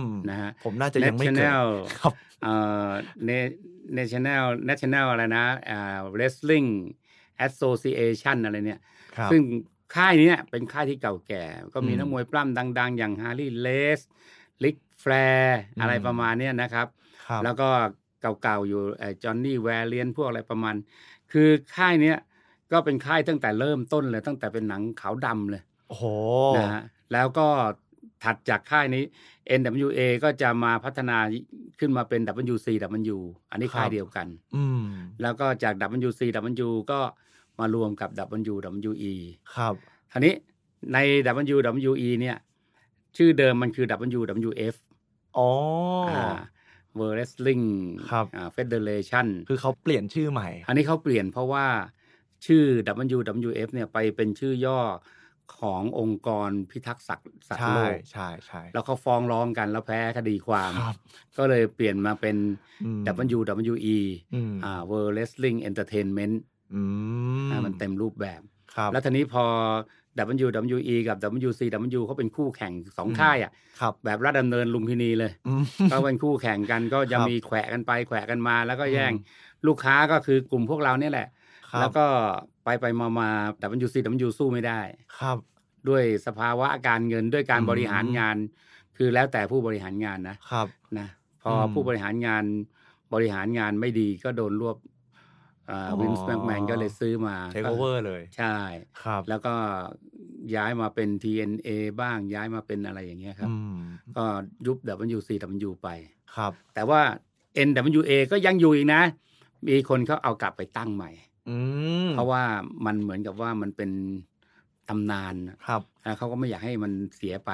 [0.00, 1.66] มนะฮะ ผมน่าจะยังไม่เกิด National
[2.00, 2.54] ครับ เอ่
[2.86, 2.90] อ
[3.28, 3.54] Na-
[3.98, 6.68] National National อะไรนะอ่า Wrestling
[7.46, 8.80] Association อะไรเนี่ย
[9.16, 9.42] ครับซึ่ง
[9.96, 14.00] ค่ายเนี้ยเป็นค่ายที่เก่าแก่ ก็มีอืมนักมวยปล้ำดัง ๆ อย่างฮาร์ y ีเลส
[14.64, 16.86] ลิกแฟร์อะไรอืมประมาณเนี้ยนะครับ
[17.26, 17.68] ครับ แล้วก็
[18.42, 18.82] เก่าๆอยู่
[19.22, 20.74] จอห์นนี่ วาเลนไทน์พวกอะไรประมาณ
[21.32, 22.18] คือค่ายเนี้ย
[22.72, 26.04] ก็เป็นค่ายตั้งแต่เริ่มต้นเลย ตั้งแต่เป็นหนังขาวดำเลย โอ้โห
[26.56, 27.46] นะฮะแล้วก็
[28.24, 29.04] ถัดจากค่ายนี้
[29.60, 31.18] NWA ก็จะมาพัฒนา
[31.78, 32.20] ขึ้นมาเป็น
[32.54, 33.18] WCW
[33.50, 34.26] อันนี้ค่ายเดียวกัน
[34.56, 34.86] อืม
[35.22, 35.74] แล้วก็จาก
[36.06, 37.00] WCW ก็
[37.60, 38.10] มารวมกับ
[38.48, 39.14] WWE
[39.56, 39.74] ครับ
[40.12, 40.34] ทีนี้
[40.92, 40.98] ใน
[41.78, 42.36] WWE เนี่ย
[43.16, 43.86] ชื่อเดิมมันคือ
[44.18, 44.76] WWF
[45.36, 45.50] อ๋อ
[46.08, 46.36] ออ่า
[46.98, 47.64] World Wrestling
[48.10, 51.66] ครับอ่า Federation คือเขาเปลี่ยนชื่อใหม่ อันนี้เขาเปลี่ยนเพราะว่า
[52.46, 52.64] ชื่อ
[53.16, 54.80] WWF เนี่ยไปเป็นชื่อย่อ
[55.58, 60.96] ขององค์กรพิทักษ์สัตว์สัตว์ใช่โลกใช่ใช่แล้วเขาฟ้องร้องกันแล้วแพ้คดีความครับ
[61.38, 62.36] ก็เลยเปลี่ยนมาเป็น
[62.84, 63.02] อืม
[63.62, 63.98] WWE
[64.34, 66.36] อืมอ่า World Wrestling Entertainment
[66.74, 66.80] อื
[67.48, 68.40] มอ่ามันเต็มรูปแบบ
[68.74, 69.44] ครับแล้วทีนี้พอ
[70.34, 71.16] WWE กับ
[71.48, 81.28] WCW เขาเป็นคู่แข่งสองอืมค่ายอะครับแบบรัฐดำเนินลุมพินีเลยอืมก็เป็นคู่แข่งกันก็จะครับมีแขวะกันไปแขวะกันมา แล้วก็แย่งอืมลูกค้าก็คือกลุ่มพวกเราเนี่ยแหละ
[81.70, 82.06] ครับแล้วก็
[82.64, 83.28] ไปไปมามา
[83.86, 84.80] WCW สู้ไม่ได้
[85.20, 85.38] ครับ
[85.88, 88.36] ด้วยสภาวะการเงินด้วยการอืมบริหารงาน
[88.96, 90.66] คือแล้วแต่ผู้บริหารงานนะครับ
[90.98, 91.08] นะ
[91.42, 92.44] พออมผู้บริหารงาน
[93.14, 94.95] บริหารงานไม่ดีก็โดนรวบอ๋อ
[96.00, 98.56] วินซ์แม็กแมนก็เลยซื้อมาเทคโอเวอร์เลย ใช่
[99.02, 99.54] ครับ แล้วก็
[100.56, 101.68] ย้ายมาเป็น TNA
[102.00, 103.76] บ้างย้ายมาเป็นอะไรอย่างเงี้ยครับอืม
[104.16, 104.24] ก็
[104.66, 104.78] ยุบ
[105.16, 105.88] WCW ไป
[106.36, 107.00] ครับ แต่ว่า
[107.68, 109.02] NWA ก็ยังอยู่อีกนะ
[109.66, 111.10] มีคนเขาเอากลับไปตั้งใหม่
[111.48, 111.56] อื
[112.06, 112.42] มเพราะว่า
[112.86, 113.90] มันเหมือนกับว่ามันเป็น
[114.88, 117.50] ตำนานน่ะครับอ่าเขาก็ไม่อยากให้มันเสียไป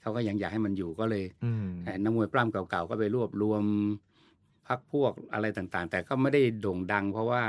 [0.00, 3.64] เขาก็ยังอยากให้มันอยู่ก็เลยอืมเอ่อนักมวยปล้ำเก่าๆก็ไปรวบรวม
[4.68, 7.42] พักพวกอะไรต่างๆ แต่ก็ไม่ได้โด่งดัง เพราะว่า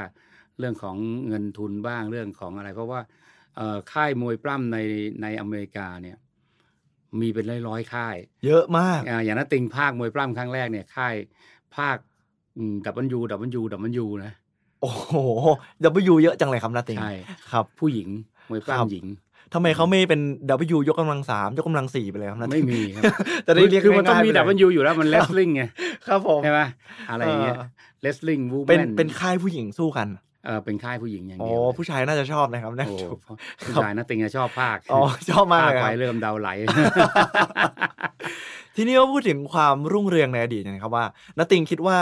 [0.59, 0.95] เรื่องของ
[1.27, 3.01] เงินทุนบ้างเรื่องของอะไร เพราะว่า
[3.55, 4.77] เอ่อค่ายมวยปล้ำใน
[5.21, 6.17] ในอเมริกาเนี่ย
[7.19, 11.15] มีเป็นร้อยๆค่าย เยอะมากอ่าอย่างนัตติงภาคมวยปล้ำครั้งแรกเนี่ยค่าย
[11.75, 11.97] ภาค
[12.85, 14.31] ดับเบิลยูดับเบิลยูดับเบิลยูนะ
[14.81, 15.15] โอ้โห
[16.11, 17.13] W เยอะจังเลยครับนาติงใช่
[17.51, 18.09] ครับ ผู้หญิง
[18.49, 19.05] มวยปครับล้ำหญิง
[19.53, 20.21] ทำไมเขาไม่เป็น
[20.75, 23.03] W ยกกำลังสามยกกำลังสี่ไปเลยครับนาติงไม่มีครับ
[23.47, 25.63] จะได้เรียกคือมันต้องมีง่ายๆไปดับเบิลเลยยูอยู่แล้วมันเลสลิงไง
[26.07, 26.59] ครับผมใช่ไหม
[27.09, 27.65] อะไรอย่างเงี้ยเออ
[28.01, 30.07] เลสลิงวูแมเป็นนเป็นค่ายผู้หญิงสู้กัน
[30.45, 32.97] เออเป็นค่ายผู้หญิงอย่างโอ้เดียวเลยผู้ชายน่าจะชอบนะครับนะโอ้
[33.65, 36.49] ผู้ชายนัตติงจะชอบภาคอ๋อชอบมากภาคเลยคไปรับเริ่มเดาไหล
[38.75, 41.05] ทีนี้มาพูดถึงความรุ่งเรืองในอดีตนะครับว่า
[41.37, 41.97] นาติงคิดว่า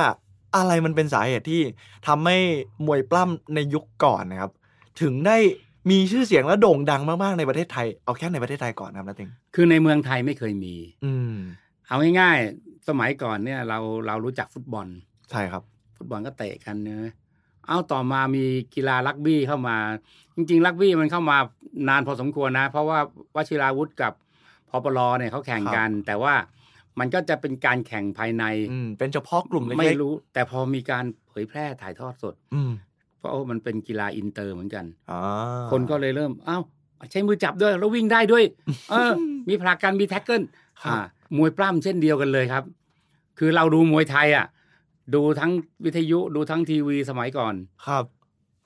[0.56, 1.62] อะไรมันเป็นสาเหตุที่
[2.08, 2.38] ทำให้
[2.86, 4.52] มวยปล้ำในยุคก่อนนะครับ
[5.02, 5.38] ถึงได้
[5.90, 11.36] มีชื่อเสียงและโด่งดังมากๆในประเทศไทย เอาแค่ในประเทศไทยก่อนนะครับนาติงคือในเมืองไทยไม่เคยมี อืม
[11.88, 14.88] เอาง่ายๆสมัยก่อนเนี่ย เราเรารู้จักฟุตบอล
[15.32, 15.64] ใช่ครับ
[15.98, 17.12] ฟุตบอลก็เตะกันเนะ
[17.68, 19.78] เอาต่อมามีกีฬารักบี้เข้ามา
[20.36, 21.38] จริง ๆ รักบี้มันเข้ามา
[21.90, 23.00] นานพอสมควรนะ เพราะว่า
[23.36, 24.14] วชิราวุธกับ
[24.70, 26.34] ภปรเนี่ยเขาแข่งกัน แต่ว่า
[27.00, 32.72] มันก็จะเป็นการแข่งภายในอืมเป็นเฉพาะกลุ่มเล็กๆไม่รู้ แต่พอมีการเผยแพร่ถ่ายทอดสดอืม
[33.24, 35.22] เพราะว่ามันเป็นกีฬาอินเตอร์เหมือนกันอ่า
[35.72, 36.64] คนก็เลยเริ่มอ้าว
[37.12, 38.44] ใช้มือจับด้วยแล้ววิ่งได้ด้วย
[38.92, 39.12] เออ
[39.50, 40.42] มีผลักกันมี tackle
[40.84, 41.02] ครับอ่า
[41.38, 42.64] มวยปล้ำเช่นเดียวกันเลยครับ
[43.40, 44.46] คือเราดูมวยไทยอะ
[45.16, 45.52] ดูทั้ง
[45.86, 47.54] วิทยุดูทั้งทีวีสมัยก่อน
[47.88, 48.06] ครับ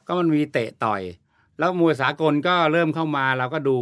[0.08, 1.02] ก็มันมีเตะต่อย
[1.60, 3.78] แล้วมวยสากลก็เริ่มเข้ามาเราก็ดู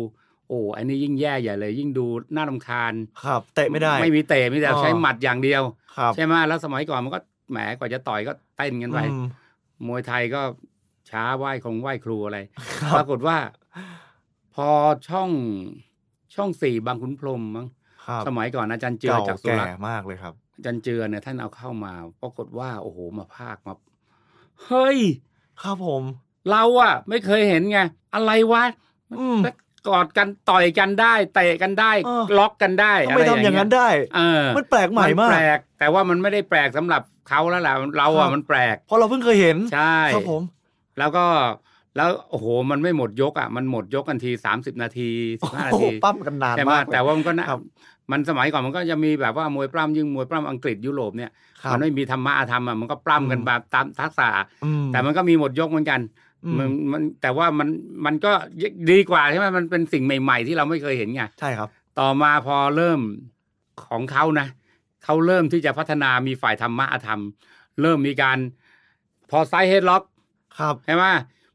[0.48, 5.62] โอ้อันนี้ยิ่งแย่ใหญ่เลย ยิ่งดูน่ารำคาญ ครับ เตะไม่ได้ ไม่มีเตะมีแต่อ๋อใช้หมัดอย่างเดียว
[5.98, 7.20] ครับใช่ไหมแล้วสมัยก่อนมันก็
[7.52, 9.18] แหมกว่าจะต่อยก็เต้นกันไปอื
[9.80, 10.42] มมวยไทยก็
[11.10, 12.40] ช้าไหว้คงไหว้ครูอะไร
[12.80, 13.38] ครับปรากฏว่า
[14.56, 14.70] พอ
[15.10, 15.30] ช่อง
[16.36, 17.68] ช่องสี่บางขุนพรหมมั้ง
[18.06, 23.74] ครับสมัยก่อนอาจารย์เจือเก่าจากสุแก่รัตน์มากเลยครับอาจารย์เจือเนี่ยท่านเอาเข้ามา ปรากฏว่า โอ้โหมาภาคมา
[24.66, 24.98] เฮ้ย
[25.64, 26.04] ครับผม
[26.52, 27.80] เราอะไม่เคยเห็นไง
[28.16, 28.64] อะไรวะ
[29.20, 29.40] อืม
[29.88, 40.44] กอดกันต่อยกันได้เตะกันได้เออล็อกกันได้ทำไมทำอย่างนั้นได้ เออ มันแปลกใหม่มากนแปลกแต่ว่ามันไม่ได้แปลกสำหรับ เขาแล้วล่ะเราครัอะบมันแปลกเพราะเราเพิ่งเคยเห็นใช่ครับผม
[41.00, 41.26] แล้วก็
[41.98, 45.10] แล้วโอ้โหมันไม่หมดยกอะมันหมดยกกันทีสามสิบนาที
[45.42, 47.60] สิบห้านาโอ้โหทีปั้มกันนานใช่ไหมมากเลยแต่ว่ามันก็นะครับ
[48.12, 54.30] มันสมัยก่อนมันก็จะมีแบบว่ามวยปล้ำยิ่งมวยปล้ำอังกฤษยุโรปเนี่ยครับมันไม่มีธรรมะอาธรรมอะมันก็ปล้ำกันอืมแบบตามทักษะ
[54.66, 56.00] อืมแต่มันก็มีหมดยกเหมือนกัน
[56.46, 57.68] อืมมันมันแต่ว่ามัน
[58.06, 58.32] มันก็
[58.92, 63.00] ดีกว่าใช่ไหมมันเป็นสิ่งใหม่ ๆ ที่เราไม่เคยเห็นไงใช่ครับ ต่อมาพอเริ่ม
[63.90, 64.48] ของเขานะ
[65.06, 67.22] เขาเริ่มที่จะพัฒนามีฝ่ายธรรมะอาธรรม
[67.82, 68.38] เริ่มมีการ
[69.30, 70.04] พอไซด์เฮดล็อก
[70.60, 71.04] ครับใช่ไหม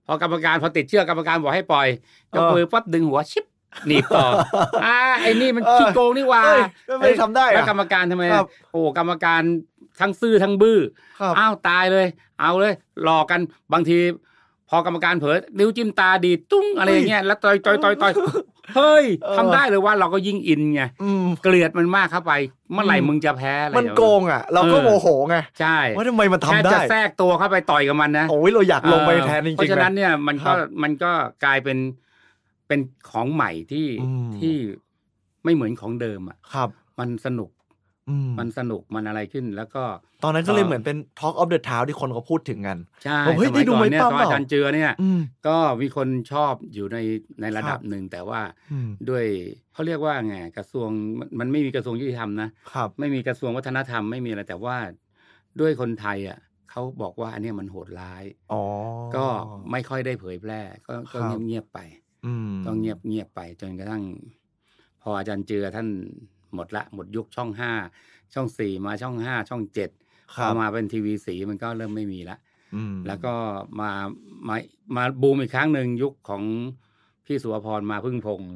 [0.06, 1.88] พอกรรมการพอติดเชือกกรรมการบอกให้ปล่อย
[2.34, 3.44] ยกเออมือปั๊บดึงหัวชิบ
[3.86, 4.26] หนีบต่อ
[4.84, 6.62] อ่าไอ้นี่มันเออขี้โกงนี่หว่าเอ้ย
[6.98, 9.42] ไม่ได้ทำได้อะแล้วกรรมการทำไมครับโอ้กรรมการ
[10.00, 10.78] ทั้งซื่อทั้งบื้อ
[11.20, 12.06] ครับอ้าวตายเลย
[12.40, 13.40] เอาเลยหลอกกัน
[13.72, 13.98] บางที
[14.68, 18.12] พอกรรมการเผลอนิ้วจิ้มตาดีดตุ้งอะไรอย่างเงี้ยแล้วต่อยต่อยต่อยต่อย
[18.76, 22.32] เฮ้ยเออทำได้เลยว่าเราก็ยิ่งอินไงอืมเกลียดมันมากเข้าไป
[22.72, 31.12] เมื่อไหร่อืมมึงจะแพ้อะไรมันโกงอะ เราก็เออโมโหไงใช่ว่าทำไมมันทำแค่ได้จะแทรกตัวเข้าไปต่อยกับมันนะโอ้ยเราอยากลงไปแทนจริงๆเพราะฉะนั้นลยเนี่ยมันครัก็บมันก็
[31.44, 31.78] กลายเป็น
[32.68, 32.80] เป็น
[33.10, 34.54] ของใหม่ที่อืมที่
[35.44, 37.50] ไม่เหมือนของเดิมอะครับ มันสนุก
[38.10, 39.82] อืม มันสนุกมันอะไรขึ้น แล้วก็
[40.22, 46.98] ตอนนั้นก็เลยเอ่อเหมือนเป็น Talk of the Town ที่คนเขาพูดถึงกัน ใช่ผมเฮ้ยสได้มัยดูก่อนเนี่ยมวยตปั้อนมอาจารย์เจือเนี่ย อืม ก็มีคนชอบอยู่ใน
[47.40, 48.40] ในระดับครับ หนึ่ง แต่ว่า
[48.72, 49.24] อืมด้วย
[49.72, 54.76] เขาเรียกว่าไงกระทรวงมันมันไม่มีกระทรวงยุติธรรมนะ ครับ ไม่มีกระทรวงวัฒนธรรมไม่มีอะไรแต่ว่า
[55.60, 56.38] ด้วยคนไทยอะ
[56.70, 58.62] เขาบอกว่าอันเนี้ยมันโหดร้าย อ๋อ
[59.16, 59.26] ก็
[59.70, 61.78] ไม่ค่อยได้เผยแพร่ ก็ก็ครับ เงียบๆไป
[62.26, 64.02] อืมก็เงียบเงียบไปจนกระทั่ง
[65.02, 65.88] พออาจารย์เจือท่าน
[66.54, 67.72] หมดละหมดยุคช่องห้า
[68.34, 69.90] ช่องสี่มาช่องห้าช่องเจ็ด
[70.34, 72.36] คพรัอบมาเป็นทีวีสีมันก็เริ่มไม่มีละ
[72.74, 73.34] อืมแล้วก็
[73.80, 73.90] มา
[74.48, 74.56] มา
[74.96, 76.42] มาบูมอีกครั้งหนึ่งยุคของ
[77.26, 78.52] พี่สุภพรมาพึ่งพงศ์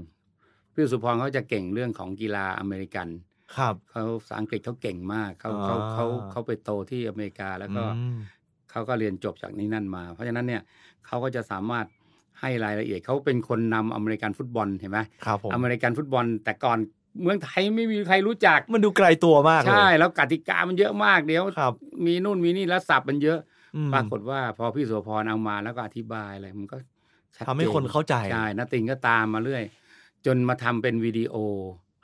[0.75, 3.09] พี่สุภพรเขาจะเก่งเรื่องของกีฬาอเมริกัน
[3.57, 8.19] ครับเขาภาษาอังกฤษเขาเก่งมากเขาอ่าเขาเขาเขาไปโตที่อเมริกาแล้วก็อืม
[8.71, 10.63] เขาก็เรียนจบจากนี่นั่นมา เพราะฉะนั้นเนี่ย
[11.07, 11.87] เขาก็จะสามารถ
[12.41, 16.79] ให้รายละเอียดเขาเป็นคนนำอเมริกันฟุตบอลเห็นไหมครับผมอเมริกันฟุตบอลแต่ก่อน
[17.23, 21.73] เมืองไทยไม่มีใครรู้จัก มันดูไกลตัวมากเลยใช่แล้วกติกามันเยอะมากเดี๋ยวครับ
[22.07, 23.39] มีนู่นมีนี่แล้วสับมันเยอะ
[23.77, 26.77] อืมปรากฏว่าพอพี่โสพรเอามาแล้วก็อธิบายอะไรมันก็
[27.37, 29.65] ชัดทำให้จคนเข้าใจใช่นัตติงก็ตามมาเรื่อย
[30.27, 31.35] จนมาทำเป็นวิดีโอ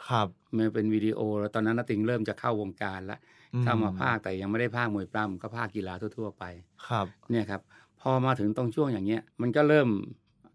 [0.09, 3.19] ครับมาเป็นวิดีโอ แล้วตอนนั้นนัตติงเริ่มจะเข้าวงการแล้ว
[3.55, 6.45] อืเข้ามาภาคแต่ยังไม่ได้ภาคมวยปล้ำก็ภาคกีฬาทั่ว ๆ ไป
[6.87, 7.61] ครับ เนี่ยครับ
[8.01, 9.89] พอมาถึงตรงช่วงอย่างเงี้ย มันก็เริ่ม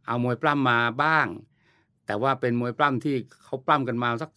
[0.08, 1.28] เอามวยปล้ำมาบ้าง
[2.08, 4.30] แต่ว่าเป็นมวยปล้ำที่เขาปล้ำกันมาสัก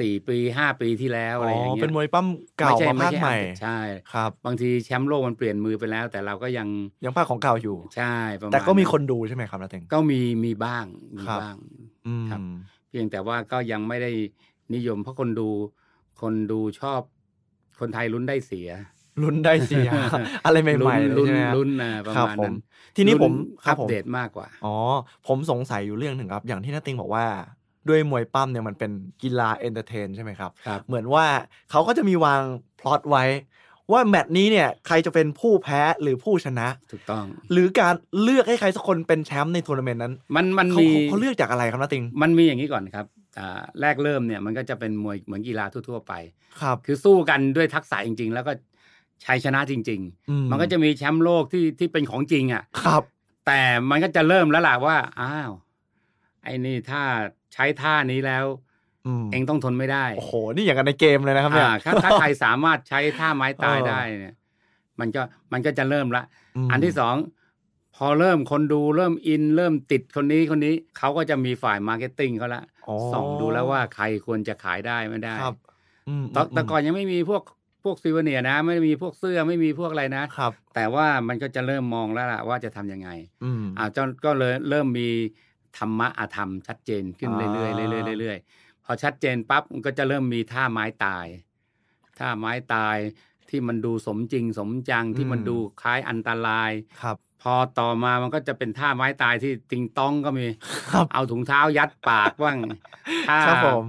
[0.00, 2.26] สี่ปีห้าปีที่แล้วอะไรอย่างเงี้ยเป็นมวยปั้ม
[2.58, 3.78] เก่าไใช่มาภาคไช่ใหม่ใช่
[4.12, 6.68] ครับบางทีแชมป์โลกมันเปลี่ยนมือไปแล้ว แต่เราก็ยัง
[7.04, 10.84] ยังภาคของเก่าอยู่ใช่ประมาณแต่ก็มีคนดูใช่ไหมครับนาเต็งก็มีมีบ้าง
[11.16, 11.56] มีครับบ้าง
[12.06, 12.40] อืมครับ
[12.88, 14.10] เพียงแต่ว่าก็ยังไม่ได้
[14.74, 15.48] นิยมเพราะคนดู
[16.20, 17.00] คนดูชอบ
[17.80, 18.70] คนไทยลุ้นได้เสีย
[19.22, 19.90] ลุ้นได้เสีย
[20.44, 22.56] อะไรใหม่ๆเลยลุ้นใช่ไหมครับลุ้นนะประครับมาณผนั้น
[22.96, 24.76] ทีนี้ผมลุ้ครับอัปผมเดตมากกว่า อ๋อ
[25.26, 27.24] ผมสงสัยอยู่เรื่องหนึ่งครับ อย่างที่น้าติงบอกว่า
[27.88, 28.90] ด้วยมวยปล้ำเนี่ยมันเป็น
[29.22, 31.26] กีฬา entertain ใช่ไหมครับครับ เหมือนว่า
[31.70, 32.42] เขาก็จะมีวาง
[32.80, 33.24] พล็อตไว้
[33.92, 43.06] ว่าแมตช์นี้เนี่ยใครจะเป็นผู้แพ้หรือผู้ชนะ ถูกต้อง หรือการเลือกให้ใครสักคนเป็นแชมป์ในทัวร์นาเมนต์นั้น มันมันเขามีเขาเขาเลือกจากอะไรครับน้าติง มันมีอย่างนี้ก่อนครับ
[43.38, 46.12] อ่าแรกเริ่มเนี่ยมันก็จะเป็นมวยเหมือนกีฬาทั่วๆไป
[46.60, 48.52] ครับ คือสู้กันด้วยทักษะจริง ๆ แล้วก็
[49.24, 53.02] ชัยชนะจริงอืๆมันก็จะมีแชมป์โลกที่ที่เป็นของจริงอะ ครับ
[53.46, 55.52] แต่มันก็จะเริ่มแล้วล่ะว่า อ้าว
[56.44, 57.02] ไอ้นี่ถ้า
[57.54, 58.46] ใช้ท่านี้แล้ว
[59.06, 64.36] อืมเองต้องทนไม่ได้ โอ้โห นี่อย่างกันในเกมเลยนะครับเนี่ยอ่าถ้าถ้าใครสามารถใช้ท่าไม้ตายเออได้เนี่ย
[65.00, 65.22] มันก็
[65.52, 66.22] มันก็จะเริ่มละ
[66.66, 67.16] มอันที่สอง
[67.96, 75.56] พอเริ่มคนดูเริ่มอิน เริ่มติดคนนี้คนนี้เขาก็จะมีฝ่าย marketing เขาละอ๋อส่องดูแล้วว่าใครควรจะขายได้ไม่ได้ครับ
[76.08, 77.42] อืมแตอนแต่ก่อนยังไม่มีพวก
[77.84, 83.08] พวกซีเวเนียร์นะ ไม่ได้มีพวกเสื้อไม่มีพวกอะไรนะครับ แต่ว่ามันก็จะเริ่มมองแล้วล่ะว่าจะทำยังไง
[83.44, 85.08] อืมอ่าจนก็เลยเริ่มมี
[85.78, 91.26] ธรรมะอาธรรมชัดเจนขึ้นอ่าเรื่อยๆเรื่อยๆเรื่อยๆพอชัดเจนปั๊บมันก็จะเริ่มมีท่าไม้ตาย
[92.18, 92.96] ท่าไม้ตาย
[93.48, 96.70] ที่มันดูสมจริงสมจังที่มันดูคล้ายอันตราย
[97.02, 100.46] ครับ พอต่อมามันก็จะเป็นท่าไม้ตายที่ติงต้องก็มี
[100.92, 102.58] ครับเอาถุงเท้ายัดปากบ้าง
[103.28, 103.84] ท่าครับผม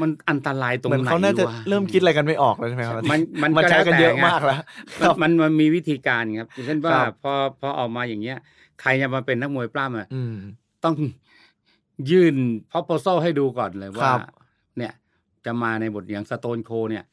[0.00, 4.60] มันอันตรายตรงเหมือนไหนเขาน่าจะวเริ่มคิดอะไรกันไม่ออกแล้วใช่ไหมครับมันมันมันก็ใช้แล้วกันแต่เยอะไงมากแล้ว
[5.00, 8.38] มันมันมันมีวิธีการครับเช่นว่าครับพอพอออกมาอย่างเงี้ย
[8.80, 10.36] ใครจะมาเป็นนักมวยปล้ำอะอืม
[10.86, 10.96] ต้อง
[12.10, 12.34] ยื่น
[12.70, 14.20] พ r o p o s a l ให้ดูก่อนเลยคว่ารับ
[14.78, 14.92] เนี่ย
[15.44, 17.04] จะมาในบทอย่างสโตนโคเนี่ย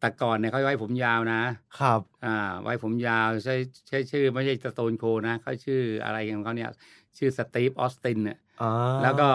[0.00, 1.40] แต่ก่อนเนี่ยเขาไว้ผมยาวนะ
[1.80, 3.54] ครับ อ่า ไว้ผมยาวใช้
[3.88, 6.68] ใช้ชื่อไม่ใช่สโตนโคนะเขาชื่ออะไรของเขาเนี่ย
[7.18, 9.28] ชื่อสตีฟออสตินเนี่ยอ่าแล้วก็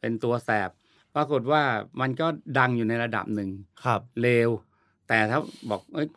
[0.00, 0.70] เป็นตัวแสบ
[1.14, 1.62] ปรากฏว่า
[2.00, 2.26] มันก็
[2.58, 3.50] ดังอยู่ในระดับหนึ่ง
[3.84, 4.50] ครับเลว
[5.08, 5.38] แต่ถ้า
[5.70, 6.08] บอกเอ้ย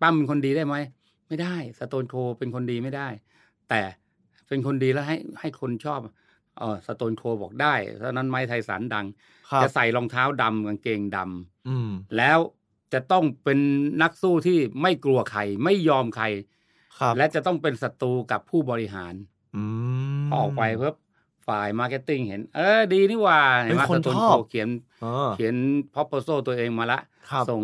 [0.00, 0.76] ปั้มเป็นคนดีได้ไหม
[1.28, 3.08] ไม่ได้สโตนโคเป็นคนดีไม่ได้
[3.68, 3.80] แต่
[4.52, 6.00] เฟเป็นคนดีแล้วให้ให้คนชอบ
[6.58, 9.06] เออสโตนโคบอกได้ตอนนั้นไม้ไทสันดัง
[9.50, 12.38] ครับจะใส่รองเท้าดำกางเกงดำอืมแล้ว
[12.92, 13.58] จะต้องเป็น
[14.02, 16.24] นักสู้ที่ไม่กลัวใครไม่ยอมใคร
[17.00, 19.14] ครับและจะต้องเป็นศัตรูกับผู้บริหาร
[19.56, 19.62] อื
[20.22, 20.90] มพอออกไปเพิ่
[21.48, 24.68] ฝ่าย marketing เห็น เออ ดีนี่หว่าเห็นไหมเป็นคน Stone Cold ชอบเขียน
[25.02, 25.54] เออเขียน
[25.94, 26.98] proposal ตัวเองมาละ
[27.30, 27.62] ครับส่ง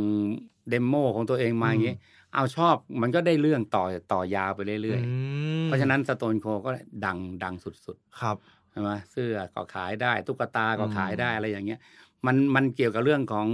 [0.69, 1.97] demo ของตัวเองมาอย่างนี้
[2.35, 5.13] เอาชอบมันก็ได้เรื่องต่อต่อยาวไปเรื่อยอื
[5.61, 6.71] มๆเพราะฉะนั้น Stone Cold ก็
[7.05, 11.81] ดังดังสุดครับๆใช่ไหมเสื้อก็ขายได้ตุ๊กตาก็อืมขายได้อะไรอย่างเงี้ย
[12.27, 13.49] มันมันเกี่ยวกับเรื่องของ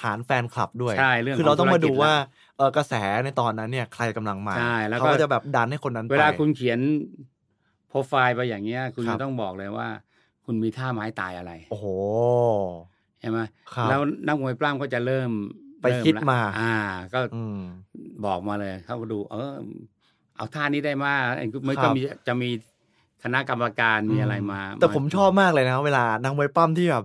[0.00, 2.14] ฐานแฟนคลับด้วย ใช่เรื่องคือเราต้องมาดูของธุรกิจว่า
[2.56, 2.94] เออกระแส
[3.24, 6.80] ในตอนนั้นเนี่ย ใครกำลังมาใช่แล้วก็เขาก็จะแบบดันให้คนนั้นไปเวลาคุณเขียน
[7.88, 9.88] โปรไฟล์ไปอย่างเงี้ย คุณครัจะบต้องบอกเลยว่า
[10.44, 11.86] คุณมีท่าไม้ตายอะไร โอ้โห
[13.20, 13.38] ใช่ไหม
[13.74, 15.30] ครับแล้วนักมวยปล้ำก็จะเริ่ม
[15.82, 16.74] ไปเริ่คิดละมา อ่า
[17.12, 17.60] ก็อืม
[18.24, 19.54] บอกมาเลยเขาก็ดู เออ
[20.36, 22.50] เอาท่านี้ได้มาไอ้มันครัก็บมีจะมี
[23.24, 27.04] คณะกรรมการมีอะไรมา แต่ผมชอบมากเลยนะ เวลานักมวยปั้มที่แบบ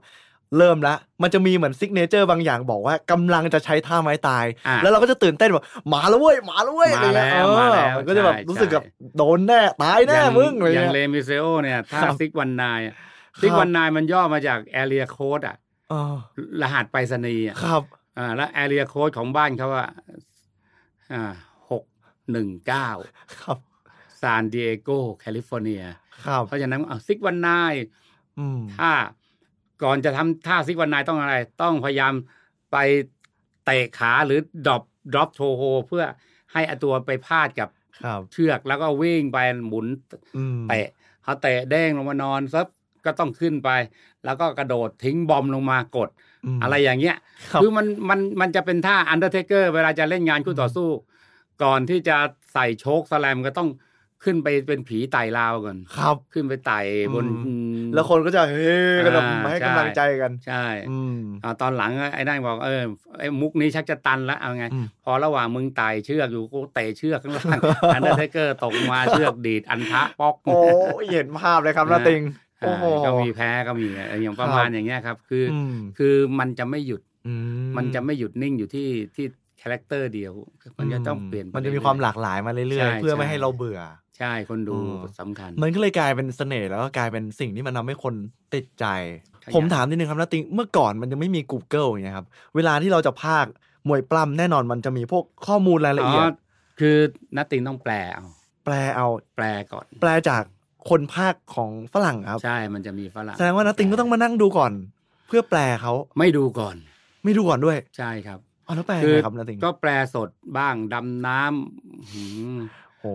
[0.57, 15.55] เริ่มละมันจะมีเหมือน signature บางอย่างบอกว่ากำลังจะใช้ท่าไม้ตายอะแล้วเราก็จะตื่นเต้นแบบมาแล้วเว้ยมาแล้วเว้ยอะไรเงี้ยมาแล้วเออมาแล้วมันก็จะแบบใช่รู้สึกแบบใช่โดนแน่ตายแน่อย่างมึงอะไรอย่างเงี้ยเลมิสเตริโอเนี่ยท่าครับ six one nine ครับ six one nine มันย่อมาจาก area code อะ
[15.89, 16.15] เออ
[16.61, 17.83] รหัสไปรษณีย์อะครับ
[18.17, 19.85] อ่าแล้ว area code ของบ้านเขาว่า
[21.13, 21.23] อ่า
[21.71, 21.83] หก
[22.31, 22.89] หนึ่งเก้า
[23.41, 23.57] ครับ
[24.21, 25.83] ซานดิเอโกแคลิฟอร์เนีย
[26.25, 27.73] ครับเพราะฉะนั้นเอา six one nine
[28.39, 28.91] อืมถ้า
[29.83, 32.13] ก่อนจะทำท่า six one nine ต้องอะไร ต้องพยายาม
[32.71, 32.77] ไป
[33.65, 36.03] เตะขาหรือ drop drop toe hold เพื่อ
[36.53, 37.69] ให้อตัวไปพาดกับ
[38.03, 39.87] ครับเชือกแล้วก็วิ่งไปหมุน
[40.37, 40.87] อืมเตะ
[41.23, 42.67] เขาเตะเด้งลงมานอนซับ
[43.05, 43.69] ก็ต้องขึ้นไป
[44.25, 46.11] แล้วก็กระโดดทิ้งบอมลงมากดม
[46.63, 47.17] อะไรอย่างเงี้ย
[47.51, 50.89] ครับคือมันมันมันจะเป็นท่าอันเดอร์เทเกอร์เวลาจะเล่นงานคู่ต่อสู้
[51.63, 52.17] ก่อนที่จะ
[52.53, 53.69] ใส่ chokeslam ก็ต้อง
[54.27, 56.79] ขึ้นไปเป็นผีไต่ราวก่อนครับ ขึ้นไปไต่
[57.13, 58.75] บนอืมแล้วคนก็จะเฮ้
[59.05, 62.81] ก็แบบอ่ามาให้ใช่กำลังใจกัน ใช่อืมอ่าตอนหลังไอ้นั่นบอกเออ
[63.19, 67.59] ไอ้มุกนี้ชักจะตันแล้วเอาไงอืมพอระหว่างมึงไต่เชือกอยู่กูเตะเชือกข้างล่าง
[67.93, 70.59] อันเดอร์เทเกอร์ตกมาเชือกดีดอันทะป๊อกโอ้
[71.01, 72.21] ยเห็นภาพเลยครับน้าติง
[72.63, 77.33] โอ้อ่าโหก็มีแพ้ก็มีเอออย่างประมาณอย่างเงี้ยครับ คืออมคือมันจะไม่หยุดอื
[77.77, 79.25] มันจะไม่หยุดนิ่งอยู่ที่ที่
[79.61, 80.33] character เดียว
[80.79, 83.79] มันจะต้องเปลี่ยนไปมันจะมีเรื่อยๆความหลากหลายมาเรื่ใช่อยๆ เพื่อไม่ใช่ให้เราเบื่อ
[84.17, 88.13] ใช่คนดูอืมสำคัญ มันก็เลยกลายเป็นเสน่ห์แล้วก็กลายเป็นสิ่งที่มันทำให้คน
[88.53, 88.85] ติดใจ
[89.43, 93.51] ขยันผมถามนิดนึงครับน้าติงเมื่อก่อนมันจะไม่มี Google อย่างเงี้ยครับ เวลาที่เราจะพากย์
[93.87, 96.31] มวยปล้ำแน่นอนมันจะมีพวกข้อมูลรายละเอียด
[96.79, 96.97] คือ
[97.37, 98.25] น้าติงต้องแปลเอา
[98.65, 100.43] แปลเอา แปลก่อน แปลจาก
[100.89, 104.71] คนพากย์ของฝรั่งครับ ใช่ มันจะมีฝรั่งแสดงว่าน้าติงก็ต้องมานั่งดูก่อน
[105.27, 106.75] เพื่อแปลเขาไม่ดูก่อน
[107.23, 112.57] ไม่ดูก่อนด้วย ใช่ครับอ๋อแล้วแปลคืยังอไงครับนาติงก็แปลสดบ้างดำน้ำหืม
[112.99, 113.05] โห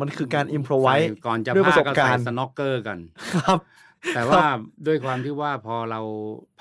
[0.00, 2.98] มันคือการอิมพรไวใส่ก่อนจะด้วยปพาระสบก็กาใส่รณ์สน็อกเกอร์กัน
[3.36, 3.58] ครับ
[4.14, 4.44] แต่ว่า
[4.86, 6.00] ด้วยความที่ว่าพอเรา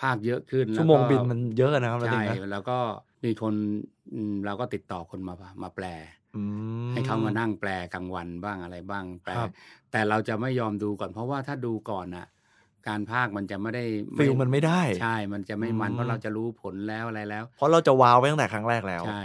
[0.02, 2.78] ภาคเยอะขึ้นชั่วโมงแล้ก็บินมันเยอะนะครับนาติใช่งนะแล้วก็
[3.26, 3.54] มีคน
[4.14, 5.86] อืมเราก็ติดต่อคนมามาแปล
[6.24, 6.25] อืม
[6.92, 9.52] ให้เขามานั่งแปลกลางวันบ้างอะไรบ้างแปลครับ
[9.92, 12.28] แต่เราจะไม่ยอมดูก่อน เพราะว่าถ้าดูก่อนอะ
[12.88, 13.84] การภาคมันจะไม่ได้
[14.18, 19.22] ฟิลมันไม่ได้ใช่ มันจะไม่มันอืมเพราะเราจะรู้ผลแล้วอะไรแล้ว เพราะเราจะว้าวไปตั้งแต่ครั้งแรกแล้วใช่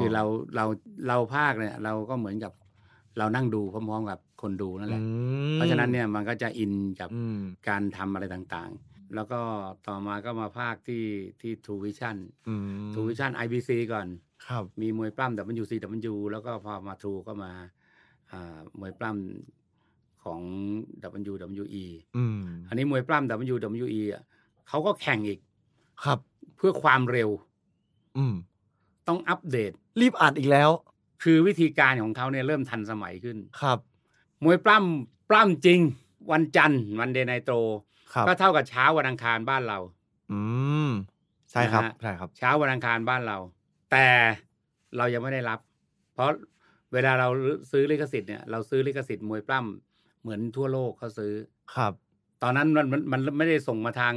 [0.00, 0.24] คือเรา
[0.56, 0.64] เรา
[1.08, 2.52] เราภาคเนี่ย เราก็เหมือนกับ
[3.18, 5.06] เรานั่งดูพร้อมๆกับคนดูนั่นแหละอื
[5.52, 7.38] มเพราะฉะนั้นเนี่ยมันก็จะอินกับอืม
[7.68, 9.40] การทำอะไรต่างๆ แล้วก็
[9.86, 11.04] ต่อมาก็มาภาคที่
[11.40, 12.16] ที่ True Vision
[12.48, 12.62] อืม
[12.92, 14.06] True Vision IBC ก่อน
[14.46, 17.52] ครับ มีมวยปล้ำ WCW แล้วก็พอมา True ก็มา
[18.32, 20.40] อ่ามวยปล้ำของ
[21.60, 21.84] WWE
[22.16, 24.22] อืม อันนี้มวยปล้ำ WWE อะ
[24.68, 25.40] เขาก็แข่งอีก
[26.04, 26.18] ครับ
[26.56, 27.30] เพื่อความเร็ว
[28.16, 28.34] อืม
[29.08, 30.70] ต้องอัปเดต รีบอัดอีกแล้ว
[31.22, 33.78] คือวิธีการของเขาเนี่ยเริ่มทันสมัยขึ้น ครับ
[34.44, 35.80] มวยปล้ำปล้ำจริง
[36.32, 37.54] วันจันทร์วันเดย์ไนโตร
[38.12, 39.78] ครับ ก็เท่ากับเช้าวันอังคารบ้านเรา
[40.32, 40.40] อื
[40.88, 40.90] ม
[41.50, 43.38] ใช่ครับ นะฮะ ใช่ครับ เช้าวันอังคารบ้านเรา
[43.92, 44.06] แต่
[44.96, 45.58] เรายังไม่ได้รับ
[46.14, 46.30] เพราะ
[46.92, 47.28] เวลาเรา
[47.70, 51.32] ซื้อลิขสิทธิ์เนี่ยเราซื้อลิขสิทธิ์มวยปล้ำเหมือนทั่วโลกเขาซื้อ
[51.74, 51.92] ครับ
[52.42, 54.14] ตอนนั้นมันมันมันไม่ได้ส่งมาทาง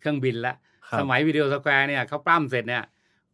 [0.00, 0.54] เครื่องบินละ
[0.88, 2.84] ครับสมัย Video Square เนี่ยเขาปล้ำเสร็จเนี่ย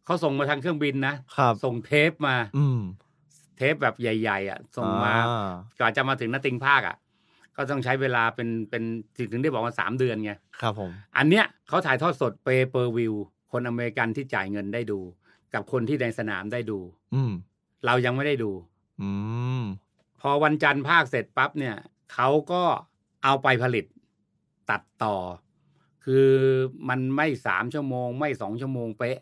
[0.05, 2.79] เขาส่งมาทางเครื่องบินนะครับส่งเทปมา อืม
[3.57, 5.37] เทปแบบใหญ่ ๆ อะ ส่งมาอ่
[5.79, 6.95] ก่อนจะมาถึงนัตติงพากย์อะ
[7.55, 8.83] ก็ต้องใช้เวลาเป็นเป็น
[9.31, 13.13] ถึงได้บอกว่าสามเดือนไงครับผม อันเนี้ยเขาถ่ายทอดสด pay-per-view
[13.51, 14.99] คนอเมริกันที่จ่ายเงินได้ดู
[15.53, 16.79] กับคนที่ในสนามได้ดู
[17.15, 17.31] อืม
[17.85, 18.51] เรายังไม่ได้ดู
[19.01, 19.09] อื
[19.61, 19.63] ม
[20.21, 21.75] พอวันจันทร์พากย์เสร็จปั๊บเนี่ย
[22.13, 22.63] เขาก็
[23.23, 23.85] เอาไปผลิต
[24.69, 25.15] ตัดต่อ
[26.05, 26.29] คือ
[26.89, 29.17] มันไม่สามชั่วโมง ไม่สองชั่วโมงเป๊ะ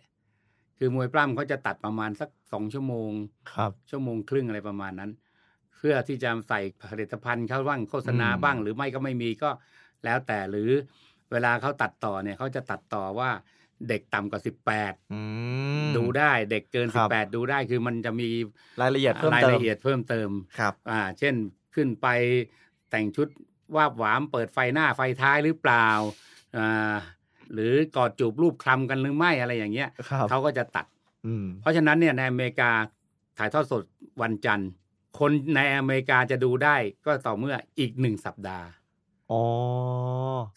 [0.77, 3.11] คือมวยปล้ำเขาจะตัดประมาณสักสองชั่วโมง
[3.51, 9.49] ครับ ชั่วโมงครึ่งอะไรประมาณนั้นเพื่อที่จะใส่ผลิตภัณฑ์เขาบ้างโฆษณาอืมบ้าง หรือไม่ก็ไม่มีก็
[10.05, 10.69] แล้วแต่หรือ
[11.31, 13.29] เวลาเขาตัดต่อเนี่ยเขาจะตัดต่อว่า
[13.89, 14.41] เด็กต่ำกว่า
[14.71, 15.21] 18อื
[15.85, 18.29] มดูได้เด็กเกินครับ18ดูได้คือมันจะมี
[18.81, 21.35] รายละเอียดเพิ่มรายเติมละเอียดเพิ่มเติมครับอ่าเช่น
[21.75, 22.07] ขึ้นไป
[22.89, 23.27] แต่งชุด
[23.75, 25.87] วาบหวามเปิดไฟหน้าไฟท้ายหรือเปล่า
[26.57, 26.93] อ่า
[27.53, 30.85] หรือกอดจูบรูปคลำกันหรือไม่อะไรอย่างเงี้ยครับเขาก็จะตัด
[31.25, 32.71] อืมเพราะฉะนั้นเนี่ยในอเมริกา
[33.37, 33.83] ถ่ายทอดสด
[34.21, 34.69] วันจันทร์
[35.19, 38.65] คนในอเมริกาจะดูได้ก็ต่อเมื่ออีกหนึ่งสัปดาห์
[39.31, 39.43] อ๋อ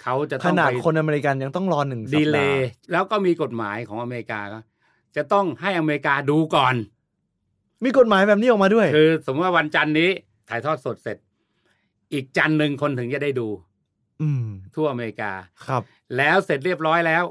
[0.02, 4.58] เขาจะขต้องนาดไปคนอเมริกันยังต้องรอหนึ่งสัปดาห์ย์แล้วก็มีกฎหมายของอเมริกาก็
[5.16, 6.74] จะต้องให้อเมริกาดูก่อน
[7.84, 10.10] มีกฎหมายแบบนี้ออกมาด้วย คือ สมมติว่าวันจันทร์นี้
[10.48, 11.16] ถ่ายทอดสดเสร็จ
[12.12, 13.48] อีกจันทร์หนึ่งคนถึงจะได้ดู
[14.22, 15.32] อืม ทั่วอเมริกา
[15.66, 15.82] ครับ
[16.16, 17.24] แล้วเสร็จเรียบร้อยแล้ว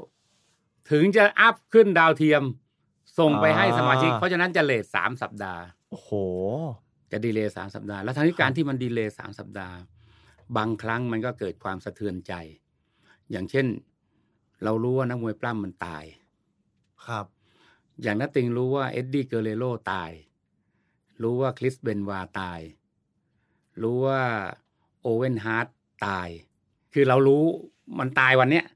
[0.90, 2.42] ถึงจะ up ขึ้นดาวเทียม
[3.18, 6.10] ส่งไปให้สมาชิกอ่าเพราะฉะนั้นจะ late สามสัปดาห์ โอ้โห
[7.12, 9.76] จะ delay สามสัปดาห์ แล้วทั้งนี้การที่มัน delay สามสัปดาห์
[10.56, 12.34] บางครั้งมันก็เกิดความสะเทือนใจ
[13.30, 13.66] อย่างเช่น
[14.64, 16.04] เรารู้ว่านักมวยปล้ำมันตาย
[17.06, 17.26] ครับ
[18.02, 20.10] อย่างนัตติงรู้ว่า Eddie Guerrero ตาย
[21.22, 22.60] รู้ว่า Chris Benoit ตาย
[23.82, 24.22] รู้ว่า
[25.02, 25.66] Owen Hart
[26.06, 26.28] ตาย
[26.92, 27.44] คือเรารู้
[27.98, 28.66] มันตายวันเนี้ย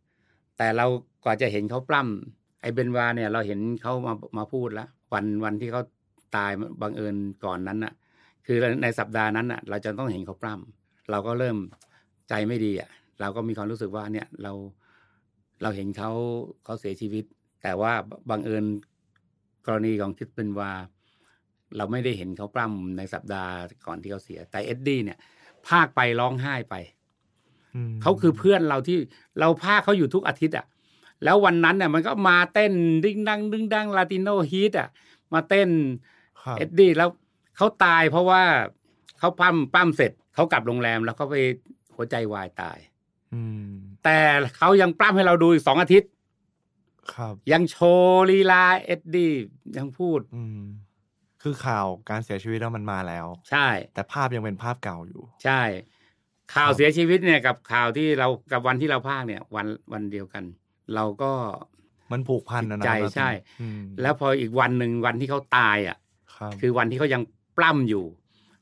[0.57, 0.87] แต่เรา
[1.24, 5.83] กว่าจะเห็นเขาปล้ำไอ้เบนวาเนี่ย เราเห็นเขามามาพูดแล้ววันวันที่เขา
[6.37, 6.50] ตาย
[6.81, 7.92] บังเอิญก่อนนั้นน่ะ
[8.46, 10.77] คือในสัปดาห์นั้นน่ะ เราจะต้องเห็นเขาปล้ำ
[11.10, 11.56] เราก็เริ่ม
[12.28, 12.90] ใจไม่ดีอะ
[13.20, 14.52] เราก็มีความรู้สึกว่าเนี่ยเรา
[15.62, 16.10] เราเห็นเขา
[16.64, 17.24] เขาเสียชีวิต
[17.62, 17.92] แต่ว่า
[18.30, 18.64] บังเอิญ
[19.66, 20.70] กรณีของคิดเป็นว่า
[21.76, 23.52] เราไม่ได้เห็นเขาปล้ำในสัปดาห์
[23.86, 25.18] ก่อนที่เขาเสีย แต่เอ็ดดี้เนี่ย
[25.68, 26.74] พากย์ไปร้องไห้ไป
[27.88, 28.98] มเขาคือเพื่อนเราที่
[29.40, 30.66] เราพากย์เขาอยู่ทุกอาทิตย์อะ
[31.24, 32.72] แล้ววันนั้นเนี่ยมันก็มาเต้น
[33.04, 34.88] ดิ้งดังดิ้งดัง Latino Heat อะ
[35.32, 35.70] มาเต้น
[36.42, 37.08] ครับ Eddie แล้ว
[37.56, 38.42] เขาตายเพราะว่า
[39.18, 41.37] เขาปล้ำปล้ำเสร็จ เขากลับโรงแรมแล้วเขาไป
[41.96, 42.79] หัวใจวายตาย
[43.35, 43.68] อืม
[44.05, 44.18] แต่
[44.57, 46.11] เขายังปล้ำให้เราดูอีกสองอาทิตย์
[47.14, 49.32] ครับ ยังโชว์ลีลา Eddie
[49.79, 50.62] ยังพูดอืม
[51.42, 55.61] คือข่าวการเสียชีวิตแล้วมันมาแล้ว ใช่ แต่ภาพยังเป็นภาพเก่าอยู่ ใช่
[56.55, 60.44] ข่าวครับเสียชีวิตเนี่ยกับข่าวที่เรากับวันที่เราพากย์เนี่ย วันวันเดียวกัน
[60.94, 61.33] เราก็
[62.12, 65.96] มันผูกพันนะนะใจครับใช่อืมแล้วพออีกวันหนึ่งวันที่เขาตายอะ
[66.37, 67.22] ครับคือวันที่เขายัง
[67.57, 68.05] ปล้ำอยู่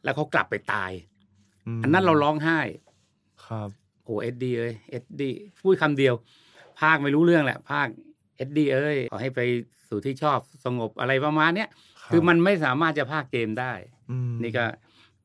[0.05, 1.16] แล้วเขากลับไปตายม
[1.83, 2.61] อันนั้นเราร้องไห้
[3.47, 3.69] ครับ
[4.05, 6.15] โอ้เอ็ดดี้เอ้ยเอ็ดดี้พูดคำเดียว
[6.81, 7.87] ภาคไม่รู้เรื่องแหละ ภาค
[8.37, 9.41] เอ็ดดี้เอ้ยขอให้ไป
[9.89, 11.69] สู่ที่ชอบสงบอะไรประมาณเนี้ย
[12.03, 13.73] รับคือมันไม่สามารถจะภาคเกมได้
[14.11, 14.65] อืมนี่ก็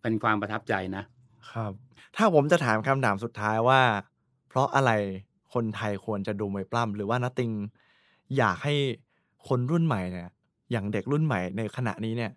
[0.02, 1.04] เป็นความประทับใจนะ
[1.52, 1.72] ครับ
[2.16, 3.82] ถ้าผมจะถามคำถามสุดท้ายว่า
[4.48, 4.92] เพราะอะไร
[5.54, 7.52] คนไทยควรจะดูมวยปล้ำหรือว่านัตติง
[8.38, 8.74] อยากให้
[9.48, 10.30] คนรุ่นใหม่เนี่ย
[10.72, 12.32] อย่างเด็กรุ่นใหม่ในขณะนี้เนี่ย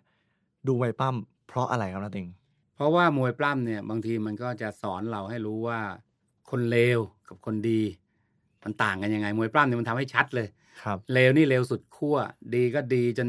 [0.67, 2.27] ดูมวยปล้ำเพราะอะไรครับนัตติง
[2.75, 5.79] เพราะว่ามวยปล้ำเนี่ยบางทีมันก็จะสอนเราให้รู้ว่า
[6.49, 7.81] คนเลวกับคนดี
[8.63, 10.47] มันต่างกันยังไง มวยปล้ำเนี่ยมันทำให้ชัดเลย
[10.83, 12.17] ครับเลวนี่เลวสุดขั้ว
[12.55, 13.27] ดีก็ดีจน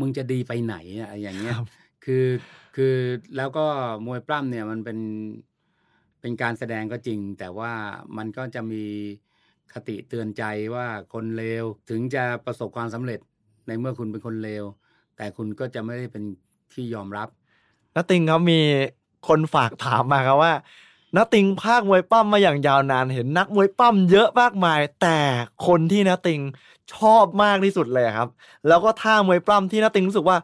[0.00, 1.66] มึงจะดีไปไหนอะอย่างเงี้ยครับ
[2.04, 2.26] คือ
[2.76, 2.94] คือ
[3.36, 3.66] แล้วก็
[4.06, 4.98] มวยปล้ำเนี่ยมันเป็น
[6.20, 7.72] เป็นการแสดงก็จริง แต่ว่า
[8.16, 8.84] มันก็จะมี
[9.72, 10.42] คติเตือนใจ
[10.74, 13.20] ว่าคนเลวถึงจะประสบความสำเร็จ
[13.66, 14.64] ในเมื่อคุณเป็นคนเลว
[15.16, 16.24] แต่คุณก็จะไม่ได้เป็น
[16.72, 17.28] ที่ยอมรับ
[17.96, 18.60] นัตติงครับมี
[19.28, 20.52] คนฝากถามมาครับว่า
[21.16, 25.18] นัตติงภาคมวยปั้มมาอย่างยาวนานเห็นนักมวยปั้มเยอะมากมาย แต่
[25.66, 26.40] คนที่นัตติง
[26.94, 28.28] ชอบมากที่สุดเลยครับ
[28.68, 30.36] แล้วก็ท่ามวยปล้ำที่นัตติงรู้สึกว่า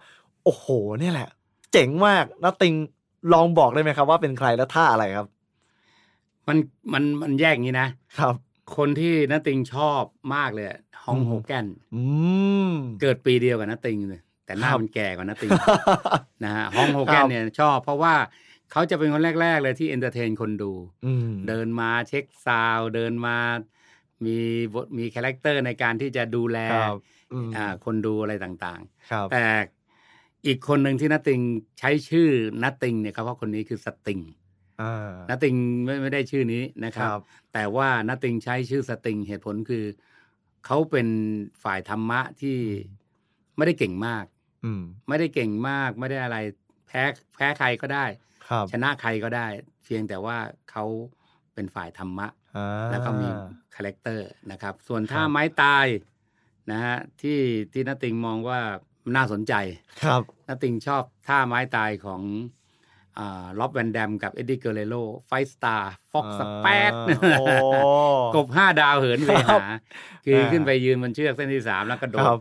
[0.44, 0.66] โอ้โห
[1.00, 1.28] เนี่ยแหละ
[1.72, 2.74] เจ๋งมากนัตติง
[3.32, 5.26] ลองบอกได้ไหมครับ ว่าเป็นใครและท่าอะไรครับ
[6.48, 6.56] มัน
[6.92, 8.34] มันมันแยกอย่างนี้นะครับ
[8.76, 10.02] คนที่นัตติงชอบ
[10.34, 10.66] มากเลย
[11.04, 12.02] ฮองอืมโฮแกนอื
[12.68, 15.50] มเกิดปีเดียวกับนัตติงเลย แต่หน้าครับมันแก่กว่านัตติง
[16.44, 18.14] นะฮะฮองโฮแกครันบเนี่ยชอบ เพราะว่า
[18.72, 20.72] เขาจะเป็นคนแรก ๆ เลยที่ entertain คนดู
[21.06, 23.36] อืมเดินมา check sound เดินมา
[24.24, 24.36] มี
[24.74, 26.96] บทมี character ในการที่จะดูแลครับ
[27.32, 29.44] อืมอ่าคนดูอะไรต่างครับๆแต่
[30.46, 31.40] อีกคนหนึ่งที่นัตติง
[31.78, 32.28] ใช้ชื่อ
[32.62, 34.20] นัตติงเนี่ยครับเพราะคนนี้คือ Sting
[34.82, 37.20] อ่านัตติงไม่ไม่ได้ชื่อนี้นะครับครับ
[37.52, 39.84] แต่ว่านัตติงใช้ชื่อ Sting เหตุผลคือ
[40.66, 41.08] เขาเป็น
[41.62, 42.58] ฝ่ายธรรมะที่
[43.56, 44.24] ไม่ได้เก่งมาก
[44.64, 46.36] อืม ไม่ได้เก่งมากไม่ได้อะไร
[46.86, 47.02] แพ้
[47.36, 48.04] แพ้ใครก็ได้
[48.48, 49.46] ครับชนะใครก็ได้
[49.84, 50.36] เพียงแต่ว่า
[50.70, 50.84] เขา
[51.54, 53.28] เป็นฝ่ายธรรมะอ่าแล้วก็มี
[53.74, 55.86] character นะครับ ส่วนครับท่าไม้ตาย
[56.70, 57.38] นะฮะที่
[57.72, 58.60] ที่นัตติงมองว่า
[59.16, 59.54] น่าสนใจ
[60.04, 62.22] ครับนัตติงชอบท่าไม้ตายของ
[63.58, 64.94] Rob Van Dam กับ Eddie Guerrero
[65.26, 67.44] Five-Star Frog Splashโอ้
[68.34, 69.74] กบห้าดาวเหินไปครับหา
[70.24, 72.40] คืออ่าขึ้นไปยืนบนเชือกเส้นที่สามแล้วก็โดครัดบ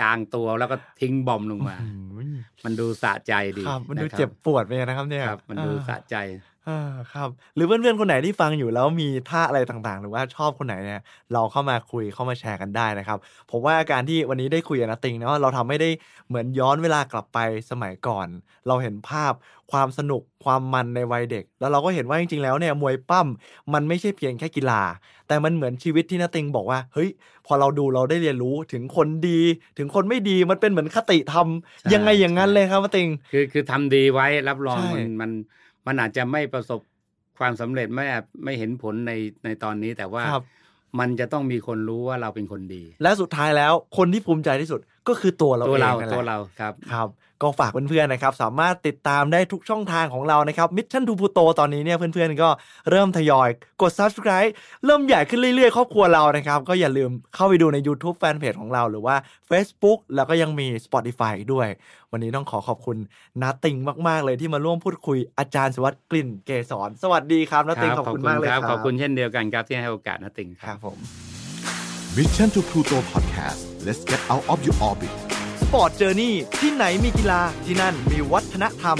[0.00, 1.88] กลางตัวแล้วก็ทิ้งบอมลงมาอื
[2.32, 6.16] มมันดูสะใจดีครับ มันดูะครับเจ็บปวดไปนะครับเนี่ยครับ มันดูอ่าสะใจ
[6.68, 11.00] อ่าครับหรือเพื่อนๆคนไหนที่ฟังอยู่แล้วมีท่าอะไรต่างๆ หรือว่าชอบคนไหนเนี่ย
[11.32, 13.18] เราเข้ามาคุยเข้ามาแชร์กันได้นะครับ
[13.50, 15.90] ผมว่าการที่วันนี้ได้คุยกับนาติงเนาะเราทำให้ได้
[16.28, 17.38] เหมือนย้อนเวลากลับไป
[17.70, 18.28] สมัยก่อน
[18.66, 19.32] เราเห็นภาพ
[19.72, 23.26] ความสนุกความมันในวัยเด็ก แล้วเราก็เห็นว่าจริงๆแล้วเนี่ยมวยปั้ม
[23.74, 24.82] มันไม่ใช่เพียงแค่กีฬา
[25.28, 27.08] แต่มันเหมือนชีวิตที่นาติงบอกว่าเฮ้ย
[27.46, 29.40] พอเราดูเราได้เรียนรู้ถึงคนดี
[29.78, 31.48] ถึงคนไม่ดีมันเป็นเหมือนคติธรรม
[31.80, 35.30] ใช่ยังไงอย่างนั้นใช่เลยครับนาติงคือคือทำดีไว้รับรองใช่มันมัน
[35.86, 36.80] มันอาจจะไม่ประสบ
[37.38, 39.12] ความสำเร็จไม่อาจไม่เห็นผลใน
[39.44, 40.44] ในตอนนี้แต่ว่าครับ
[40.98, 47.08] มันจะต้องมีคนรู้ว่าเราเป็นคนดี และสุดท้ายแล้วคนที่ภูมิใจที่สุดก็คือตัวเราตัวเองเรานั่นแหละตัวเราครับครับ
[47.42, 52.48] ก็ฝากเพื่อนๆนะครับสามารถติดตามได้ทุกช่องทางของเรานะครับ Mission to Pluto ตอนนี้เนี่ยเพื่อนๆก็
[52.90, 53.48] เริ่มทยอย
[53.82, 54.50] กด subscribe
[54.84, 59.16] เริ่มใหญ่ขึ้นเรื่อยๆ ครอบครัวเรานะครับ ก็อย่าลืมเข้าไปดูใน YouTube Fanpage ของเราหรือว่า
[59.50, 61.68] Facebook แล้วก็ยังมี Spotify อีกด้วย
[62.12, 62.96] วันนี้ต้องขอขอบคุณ
[63.42, 63.76] นาติง
[64.08, 70.98] มากๆ เลยที่มาร่วมพูดคุยอาจารย์สวัสดิ์กลิ่นเกษรสวัสดีครับนาติงขอบคุณมากเลยครับขอบคุณเช่นเดียวกันครับที่ให้โอกาสนะติงครับผม
[72.16, 75.35] Mission to Pluto Podcast let's get out of your orbit
[75.66, 78.98] สปอร์ตเจอร์นี่ที่ไหนมีกีฬาที่นั่นมีวัฒนธรรม